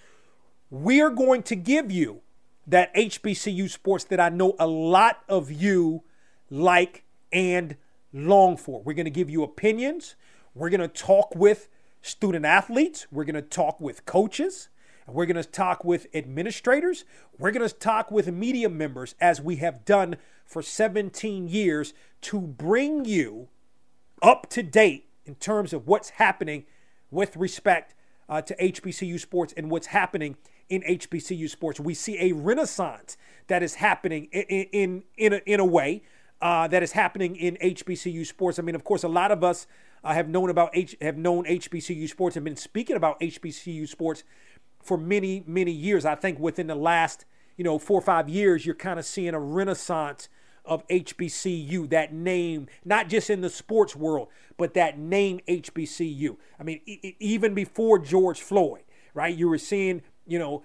We 0.69 1.01
are 1.01 1.09
going 1.09 1.43
to 1.43 1.55
give 1.55 1.91
you 1.91 2.21
that 2.67 2.93
HBCU 2.95 3.69
sports 3.69 4.05
that 4.05 4.19
I 4.19 4.29
know 4.29 4.55
a 4.59 4.67
lot 4.67 5.23
of 5.27 5.51
you 5.51 6.03
like 6.49 7.03
and 7.31 7.75
long 8.13 8.57
for. 8.57 8.81
We're 8.81 8.93
going 8.93 9.05
to 9.05 9.11
give 9.11 9.29
you 9.29 9.43
opinions. 9.43 10.15
We're 10.53 10.69
going 10.69 10.81
to 10.81 10.87
talk 10.87 11.35
with 11.35 11.67
student 12.01 12.45
athletes. 12.45 13.07
We're 13.11 13.25
going 13.25 13.35
to 13.35 13.41
talk 13.41 13.81
with 13.81 14.05
coaches. 14.05 14.69
We're 15.07 15.25
going 15.25 15.41
to 15.41 15.43
talk 15.43 15.83
with 15.83 16.07
administrators. 16.13 17.05
We're 17.37 17.51
going 17.51 17.67
to 17.67 17.75
talk 17.75 18.11
with 18.11 18.31
media 18.31 18.69
members 18.69 19.15
as 19.19 19.41
we 19.41 19.57
have 19.57 19.83
done 19.83 20.17
for 20.45 20.61
17 20.61 21.49
years 21.49 21.93
to 22.21 22.39
bring 22.39 23.03
you 23.03 23.49
up 24.21 24.49
to 24.51 24.63
date 24.63 25.09
in 25.25 25.35
terms 25.35 25.73
of 25.73 25.87
what's 25.87 26.11
happening 26.11 26.65
with 27.11 27.35
respect 27.37 27.95
uh, 28.29 28.41
to 28.41 28.55
HBCU 28.55 29.19
sports 29.19 29.53
and 29.55 29.69
what's 29.69 29.87
happening 29.87 30.35
in 30.69 30.81
HBCU 30.81 31.49
sports. 31.49 31.79
We 31.79 31.93
see 31.93 32.17
a 32.19 32.33
renaissance 32.33 33.17
that 33.47 33.61
is 33.61 33.75
happening 33.75 34.25
in 34.31 34.67
in 34.71 35.03
in 35.17 35.33
a, 35.33 35.41
in 35.45 35.59
a 35.59 35.65
way 35.65 36.03
uh, 36.41 36.67
that 36.67 36.83
is 36.83 36.93
happening 36.93 37.35
in 37.35 37.57
HBCU 37.57 38.25
sports. 38.25 38.59
I 38.59 38.61
mean, 38.61 38.75
of 38.75 38.83
course, 38.83 39.03
a 39.03 39.07
lot 39.07 39.31
of 39.31 39.43
us 39.43 39.67
uh, 40.03 40.13
have 40.13 40.27
known 40.27 40.49
about 40.49 40.71
H, 40.73 40.95
have 41.01 41.17
known 41.17 41.45
HBCU 41.45 42.09
sports 42.09 42.35
and 42.35 42.43
been 42.43 42.55
speaking 42.55 42.95
about 42.95 43.19
HBCU 43.19 43.87
sports 43.87 44.23
for 44.81 44.97
many 44.97 45.43
many 45.45 45.71
years. 45.71 46.05
I 46.05 46.15
think 46.15 46.39
within 46.39 46.67
the 46.67 46.75
last 46.75 47.25
you 47.57 47.63
know 47.63 47.77
four 47.77 47.99
or 47.99 48.03
five 48.03 48.29
years, 48.29 48.65
you're 48.65 48.75
kind 48.75 48.99
of 48.99 49.05
seeing 49.05 49.33
a 49.33 49.39
renaissance 49.39 50.29
of 50.65 50.87
HBCU, 50.87 51.89
that 51.89 52.13
name, 52.13 52.67
not 52.85 53.09
just 53.09 53.29
in 53.29 53.41
the 53.41 53.49
sports 53.49 53.95
world, 53.95 54.29
but 54.57 54.73
that 54.75 54.97
name 54.97 55.39
HBCU. 55.47 56.37
I 56.59 56.63
mean, 56.63 56.81
e- 56.85 57.15
even 57.19 57.53
before 57.53 57.99
George 57.99 58.41
Floyd, 58.41 58.83
right? 59.13 59.35
You 59.35 59.49
were 59.49 59.57
seeing, 59.57 60.01
you 60.25 60.39
know, 60.39 60.63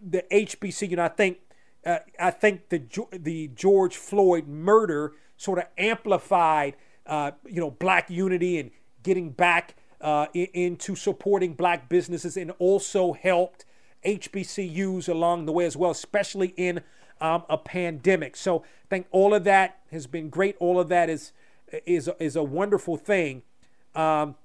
the 0.00 0.24
HBCU. 0.30 0.92
And 0.92 1.00
I 1.00 1.08
think, 1.08 1.38
uh, 1.84 1.98
I 2.18 2.30
think 2.30 2.68
the 2.70 2.82
the 3.12 3.48
George 3.48 3.96
Floyd 3.96 4.48
murder 4.48 5.12
sort 5.36 5.58
of 5.58 5.66
amplified, 5.76 6.76
uh, 7.06 7.32
you 7.46 7.60
know, 7.60 7.70
black 7.70 8.08
unity 8.08 8.58
and 8.58 8.70
getting 9.02 9.30
back 9.30 9.76
uh, 10.00 10.26
into 10.34 10.94
supporting 10.94 11.54
black 11.54 11.88
businesses, 11.88 12.36
and 12.36 12.52
also 12.58 13.12
helped 13.12 13.64
HBCUs 14.04 15.08
along 15.08 15.46
the 15.46 15.52
way 15.52 15.64
as 15.64 15.76
well, 15.76 15.90
especially 15.90 16.48
in 16.56 16.80
um, 17.20 17.44
a 17.48 17.56
pandemic. 17.56 18.36
So 18.36 18.60
I 18.60 18.88
think 18.90 19.06
all 19.10 19.34
of 19.34 19.44
that 19.44 19.80
has 19.90 20.06
been 20.06 20.28
great. 20.28 20.56
All 20.58 20.78
of 20.78 20.88
that 20.88 21.08
is 21.08 21.32
is 21.86 22.08
is 22.18 22.36
a 22.36 22.42
wonderful 22.42 22.96
thing. 22.96 23.42
Um, 23.94 24.36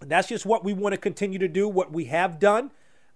that's 0.00 0.28
just 0.28 0.46
what 0.46 0.64
we 0.64 0.72
want 0.72 0.92
to 0.94 0.98
continue 0.98 1.38
to 1.38 1.48
do. 1.48 1.68
What 1.68 1.92
we 1.92 2.06
have 2.06 2.38
done. 2.38 2.70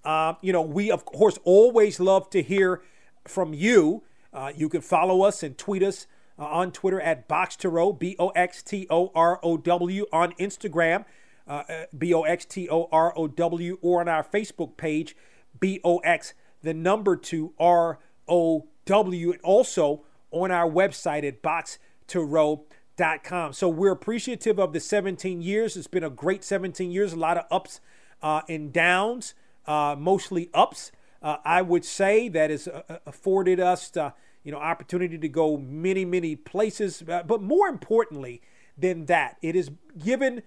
Uh, 0.04 0.34
you 0.40 0.52
know, 0.52 0.62
we 0.62 0.90
of 0.90 1.04
course 1.04 1.38
always 1.44 1.98
love 1.98 2.30
to 2.30 2.42
hear 2.42 2.82
from 3.26 3.52
you. 3.52 4.02
Uh, 4.32 4.52
you 4.54 4.68
can 4.68 4.80
follow 4.80 5.22
us 5.22 5.42
and 5.42 5.56
tweet 5.58 5.82
us 5.82 6.06
uh, 6.38 6.44
on 6.44 6.70
Twitter 6.70 7.00
at 7.00 7.26
Box 7.26 7.56
to 7.56 7.96
B 7.98 8.14
O 8.18 8.28
X 8.30 8.62
T 8.62 8.86
O 8.90 9.10
R 9.14 9.40
O 9.42 9.56
W, 9.56 10.06
on 10.12 10.32
Instagram, 10.32 11.04
uh, 11.48 11.62
uh, 11.68 11.84
B 11.96 12.12
O 12.12 12.22
X 12.22 12.44
T 12.44 12.68
O 12.68 12.88
R 12.92 13.12
O 13.16 13.26
W, 13.26 13.78
or 13.80 14.00
on 14.00 14.08
our 14.08 14.22
Facebook 14.22 14.76
page, 14.76 15.16
B 15.58 15.80
O 15.82 15.98
X, 15.98 16.34
the 16.62 16.74
number 16.74 17.16
two 17.16 17.54
R 17.58 17.98
O 18.28 18.66
W, 18.86 19.32
and 19.32 19.40
also 19.42 20.04
on 20.30 20.50
our 20.50 20.70
website 20.70 21.26
at 21.26 21.42
boxtorow.com. 21.42 23.52
So 23.52 23.68
we're 23.68 23.92
appreciative 23.92 24.58
of 24.58 24.72
the 24.72 24.80
17 24.80 25.42
years. 25.42 25.76
It's 25.76 25.86
been 25.86 26.04
a 26.04 26.10
great 26.10 26.42
17 26.42 26.90
years, 26.90 27.12
a 27.12 27.16
lot 27.16 27.36
of 27.36 27.44
ups 27.50 27.80
uh, 28.22 28.42
and 28.48 28.72
downs, 28.72 29.34
uh, 29.66 29.94
mostly 29.98 30.48
ups. 30.54 30.92
Uh, 31.22 31.36
I 31.44 31.62
would 31.62 31.84
say 31.84 32.28
that 32.28 32.50
has 32.50 32.68
uh, 32.68 32.82
uh, 32.88 32.98
afforded 33.06 33.60
us, 33.60 33.90
to, 33.90 34.14
you 34.44 34.52
know, 34.52 34.58
opportunity 34.58 35.18
to 35.18 35.28
go 35.28 35.56
many, 35.56 36.04
many 36.04 36.36
places. 36.36 37.02
Uh, 37.06 37.22
but 37.24 37.42
more 37.42 37.68
importantly 37.68 38.42
than 38.78 39.06
that, 39.06 39.36
it 39.42 39.54
has 39.54 39.70
given 39.98 40.42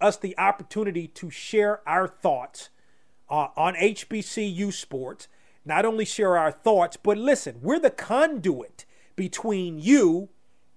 us 0.00 0.16
the 0.16 0.36
opportunity 0.38 1.06
to 1.08 1.30
share 1.30 1.86
our 1.88 2.08
thoughts 2.08 2.70
on 3.28 3.74
HBCU 3.74 4.72
sports 4.72 5.26
not 5.66 5.84
only 5.84 6.04
share 6.04 6.38
our 6.38 6.52
thoughts, 6.52 6.96
but 6.96 7.18
listen, 7.18 7.56
we're 7.60 7.78
the 7.80 7.90
conduit 7.90 8.84
between 9.16 9.78
you 9.78 10.28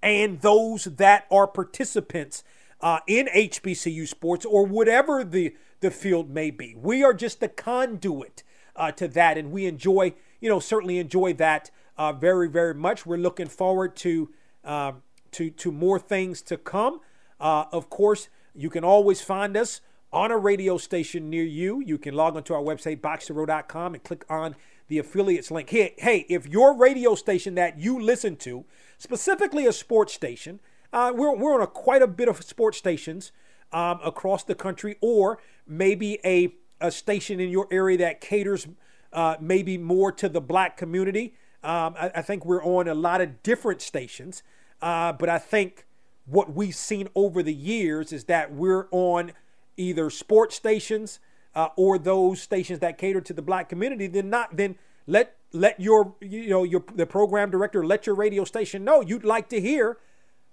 and 0.02 0.40
those 0.40 0.84
that 0.84 1.26
are 1.30 1.46
participants 1.46 2.42
uh, 2.80 3.00
in 3.06 3.28
HBCU 3.34 4.08
sports 4.08 4.44
or 4.44 4.66
whatever 4.66 5.22
the, 5.22 5.54
the 5.80 5.90
field 5.90 6.30
may 6.30 6.50
be. 6.50 6.74
We 6.74 7.02
are 7.04 7.14
just 7.14 7.40
the 7.40 7.48
conduit 7.48 8.42
uh, 8.76 8.92
to 8.92 9.08
that, 9.08 9.36
and 9.36 9.52
we 9.52 9.66
enjoy, 9.66 10.14
you 10.40 10.48
know, 10.48 10.60
certainly 10.60 10.98
enjoy 10.98 11.34
that 11.34 11.70
uh, 11.98 12.12
very, 12.12 12.48
very 12.48 12.74
much. 12.74 13.04
We're 13.04 13.18
looking 13.18 13.48
forward 13.48 13.94
to 13.96 14.30
um, 14.64 15.02
to 15.32 15.50
to 15.50 15.70
more 15.70 15.98
things 15.98 16.42
to 16.42 16.56
come. 16.56 17.00
Uh, 17.38 17.64
of 17.72 17.90
course, 17.90 18.28
you 18.54 18.70
can 18.70 18.84
always 18.84 19.20
find 19.20 19.56
us 19.56 19.80
on 20.12 20.30
a 20.30 20.38
radio 20.38 20.76
station 20.76 21.30
near 21.30 21.44
you. 21.44 21.82
You 21.84 21.98
can 21.98 22.14
log 22.14 22.36
onto 22.36 22.54
our 22.54 22.62
website, 22.62 23.00
box2row.com, 23.00 23.94
and 23.94 24.02
click 24.02 24.24
on 24.28 24.56
the 24.90 24.98
affiliates 24.98 25.52
link. 25.52 25.70
Hey, 25.70 25.94
hey, 25.98 26.26
if 26.28 26.48
your 26.48 26.76
radio 26.76 27.14
station 27.14 27.54
that 27.54 27.78
you 27.78 27.98
listen 27.98 28.34
to, 28.38 28.64
specifically 28.98 29.64
a 29.64 29.72
sports 29.72 30.12
station, 30.12 30.58
uh, 30.92 31.12
we're, 31.14 31.34
we're 31.36 31.54
on 31.54 31.62
a, 31.62 31.66
quite 31.68 32.02
a 32.02 32.08
bit 32.08 32.28
of 32.28 32.42
sports 32.42 32.76
stations 32.76 33.30
um, 33.72 34.00
across 34.04 34.42
the 34.42 34.56
country, 34.56 34.96
or 35.00 35.38
maybe 35.64 36.18
a, 36.24 36.52
a 36.80 36.90
station 36.90 37.38
in 37.38 37.50
your 37.50 37.68
area 37.70 37.96
that 37.98 38.20
caters 38.20 38.66
uh, 39.12 39.36
maybe 39.40 39.78
more 39.78 40.10
to 40.10 40.28
the 40.28 40.40
black 40.40 40.76
community. 40.76 41.34
Um, 41.62 41.94
I, 41.96 42.10
I, 42.16 42.22
think 42.22 42.44
we're 42.44 42.64
on 42.64 42.88
a 42.88 42.94
lot 42.94 43.20
of 43.20 43.44
different 43.44 43.80
stations, 43.82 44.42
uh, 44.82 45.12
but 45.12 45.28
I 45.28 45.38
think 45.38 45.86
what 46.24 46.52
we've 46.52 46.74
seen 46.74 47.08
over 47.14 47.44
the 47.44 47.54
years 47.54 48.12
is 48.12 48.24
that 48.24 48.52
we're 48.52 48.88
on 48.90 49.32
either 49.76 50.10
sports 50.10 50.56
stations 50.56 51.20
uh, 51.54 51.68
or 51.76 51.98
those 51.98 52.40
stations 52.40 52.78
that 52.80 52.98
cater 52.98 53.20
to 53.20 53.32
the 53.32 53.42
black 53.42 53.68
community, 53.68 54.06
then 54.06 54.30
not 54.30 54.56
then 54.56 54.76
let 55.06 55.36
let 55.52 55.80
your 55.80 56.14
you 56.20 56.48
know 56.48 56.64
your 56.64 56.84
the 56.94 57.06
program 57.06 57.50
director 57.50 57.84
let 57.84 58.06
your 58.06 58.14
radio 58.14 58.44
station 58.44 58.84
know 58.84 59.00
you'd 59.00 59.24
like 59.24 59.48
to 59.48 59.60
hear 59.60 59.98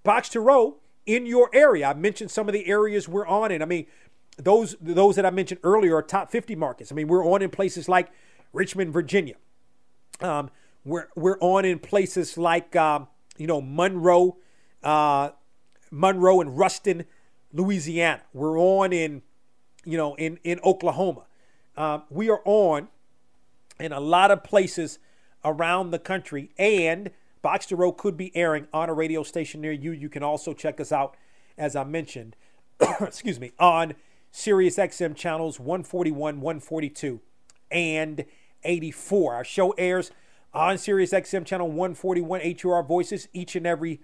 box 0.03 0.29
to 0.29 0.39
row 0.39 0.77
in 1.05 1.25
your 1.25 1.49
area. 1.53 1.89
I 1.89 1.93
mentioned 1.93 2.31
some 2.31 2.47
of 2.47 2.53
the 2.53 2.67
areas 2.67 3.07
we're 3.07 3.27
on 3.27 3.51
in. 3.51 3.61
I 3.61 3.65
mean, 3.65 3.87
those 4.37 4.75
those 4.79 5.15
that 5.15 5.25
I 5.25 5.29
mentioned 5.29 5.59
earlier 5.63 5.95
are 5.95 6.01
top 6.01 6.31
50 6.31 6.55
markets. 6.55 6.91
I 6.91 6.95
mean, 6.95 7.07
we're 7.07 7.25
on 7.25 7.41
in 7.41 7.49
places 7.49 7.89
like 7.89 8.09
Richmond, 8.53 8.93
Virginia. 8.93 9.35
Um, 10.21 10.49
we're 10.85 11.07
we're 11.15 11.39
on 11.39 11.65
in 11.65 11.79
places 11.79 12.37
like 12.37 12.75
um, 12.75 13.07
you 13.37 13.47
know 13.47 13.61
Monroe, 13.61 14.37
uh, 14.83 15.31
Monroe 15.91 16.41
and 16.41 16.57
Ruston, 16.57 17.05
Louisiana. 17.53 18.21
We're 18.33 18.59
on 18.59 18.93
in 18.93 19.21
you 19.87 19.97
know, 19.97 20.15
in, 20.15 20.37
in 20.43 20.59
Oklahoma. 20.65 21.23
Uh, 21.77 21.99
we 22.09 22.29
are 22.29 22.41
on 22.43 22.89
in 23.79 23.93
a 23.93 23.99
lot 23.99 24.31
of 24.31 24.43
places 24.43 24.99
around 25.45 25.91
the 25.91 25.99
country, 25.99 26.49
and 26.57 27.09
Box 27.41 27.65
to 27.67 27.75
Row 27.75 27.93
could 27.93 28.17
be 28.17 28.35
airing 28.35 28.67
on 28.73 28.89
a 28.89 28.93
radio 28.93 29.23
station 29.23 29.61
near 29.61 29.71
you. 29.71 29.91
You 29.91 30.09
can 30.09 30.23
also 30.23 30.53
check 30.53 30.81
us 30.81 30.91
out, 30.91 31.15
as 31.57 31.75
I 31.75 31.85
mentioned, 31.85 32.35
excuse 33.01 33.39
me, 33.39 33.53
on 33.59 33.93
Sirius 34.31 34.75
XM 34.77 35.15
channels 35.15 35.57
141, 35.57 36.41
142, 36.41 37.21
and 37.71 38.25
84. 38.65 39.35
Our 39.35 39.43
show 39.45 39.71
airs 39.71 40.11
on 40.53 40.77
Sirius 40.77 41.11
XM 41.13 41.45
channel 41.45 41.67
141 41.67 42.41
HUR 42.61 42.83
Voices 42.83 43.29
each 43.31 43.55
and 43.55 43.65
every 43.65 44.01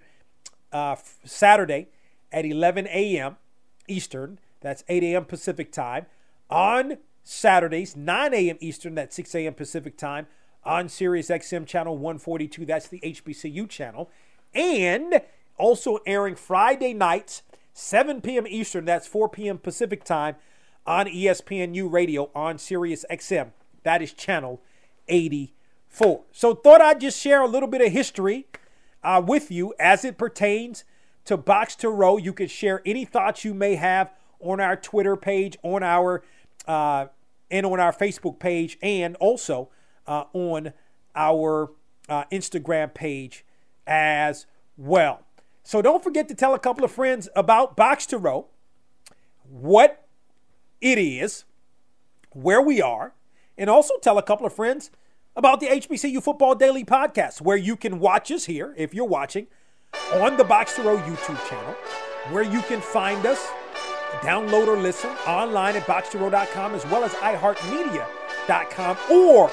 uh, 0.71 0.95
Saturday 1.25 1.87
at 2.31 2.45
11 2.45 2.87
a.m. 2.87 3.35
Eastern. 3.89 4.39
That's 4.63 4.83
8 4.87 5.03
a.m. 5.03 5.25
Pacific 5.25 5.71
time. 5.71 6.07
On 6.49 6.97
Saturdays, 7.23 7.95
9 7.95 8.33
a.m. 8.33 8.57
Eastern, 8.59 8.95
that's 8.95 9.15
6 9.15 9.35
a.m. 9.35 9.53
Pacific 9.53 9.97
time. 9.97 10.25
On 10.63 10.87
Sirius 10.87 11.29
XM 11.29 11.67
channel 11.67 11.97
142, 11.97 12.65
that's 12.65 12.87
the 12.87 13.01
HBCU 13.01 13.69
channel. 13.69 14.09
And 14.55 15.21
also 15.57 15.99
airing 16.05 16.35
Friday 16.35 16.93
nights, 16.93 17.43
7 17.73 18.21
p.m. 18.21 18.47
Eastern, 18.47 18.85
that's 18.85 19.05
4 19.05 19.29
p.m. 19.29 19.57
Pacific 19.57 20.05
time 20.05 20.37
on 20.87 21.07
ESPNU 21.07 21.91
radio 21.91 22.31
on 22.33 22.57
Sirius 22.57 23.05
XM. 23.11 23.51
That 23.83 24.01
is 24.01 24.13
channel 24.13 24.61
84. 25.09 26.21
So 26.31 26.55
thought 26.55 26.81
I'd 26.81 27.01
just 27.01 27.19
share 27.19 27.41
a 27.41 27.47
little 27.47 27.69
bit 27.69 27.81
of 27.81 27.91
history 27.91 28.47
uh, 29.03 29.21
with 29.25 29.51
you 29.51 29.73
as 29.77 30.05
it 30.05 30.17
pertains 30.17 30.85
to 31.25 31.35
Box 31.35 31.75
to 31.77 31.89
Row. 31.89 32.15
You 32.15 32.31
can 32.31 32.47
share 32.47 32.81
any 32.85 33.03
thoughts 33.03 33.43
you 33.43 33.53
may 33.53 33.75
have 33.75 34.11
on 34.43 34.59
our 34.59 34.75
Twitter 34.75 35.15
page, 35.15 35.57
on 35.63 35.83
our 35.83 36.23
uh, 36.67 37.07
and 37.49 37.65
on 37.65 37.79
our 37.79 37.93
Facebook 37.93 38.39
page, 38.39 38.77
and 38.81 39.15
also 39.17 39.69
uh, 40.07 40.25
on 40.33 40.73
our 41.15 41.71
uh, 42.09 42.25
Instagram 42.31 42.93
page 42.93 43.45
as 43.85 44.45
well. 44.77 45.21
So 45.63 45.81
don't 45.81 46.03
forget 46.03 46.27
to 46.27 46.35
tell 46.35 46.53
a 46.53 46.59
couple 46.59 46.83
of 46.83 46.91
friends 46.91 47.29
about 47.35 47.77
Box 47.77 48.05
to 48.07 48.17
Row, 48.17 48.47
what 49.43 50.05
it 50.81 50.97
is, 50.97 51.45
where 52.31 52.61
we 52.61 52.81
are, 52.81 53.13
and 53.57 53.69
also 53.69 53.95
tell 54.01 54.17
a 54.17 54.23
couple 54.23 54.45
of 54.45 54.53
friends 54.53 54.91
about 55.35 55.59
the 55.59 55.67
HBCU 55.67 56.21
Football 56.21 56.55
Daily 56.55 56.83
podcast, 56.83 57.41
where 57.41 57.57
you 57.57 57.75
can 57.75 57.99
watch 57.99 58.31
us 58.31 58.45
here 58.45 58.73
if 58.77 58.93
you're 58.93 59.05
watching 59.05 59.47
on 60.13 60.37
the 60.37 60.43
Box 60.43 60.75
to 60.75 60.81
Row 60.83 60.97
YouTube 60.97 61.47
channel, 61.47 61.73
where 62.31 62.43
you 62.43 62.61
can 62.63 62.81
find 62.81 63.25
us 63.25 63.47
Download 64.21 64.67
or 64.67 64.77
listen 64.77 65.09
online 65.27 65.75
at 65.75 65.83
box2row.com 65.83 66.75
as 66.75 66.85
well 66.85 67.03
as 67.03 67.11
iHeartMedia.com 67.13 68.97
or 69.11 69.49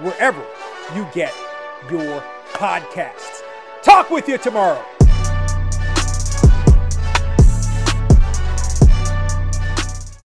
wherever 0.00 0.44
you 0.94 1.06
get 1.12 1.34
your 1.90 2.22
podcasts. 2.52 3.42
Talk 3.82 4.10
with 4.10 4.28
you 4.28 4.38
tomorrow. 4.38 4.84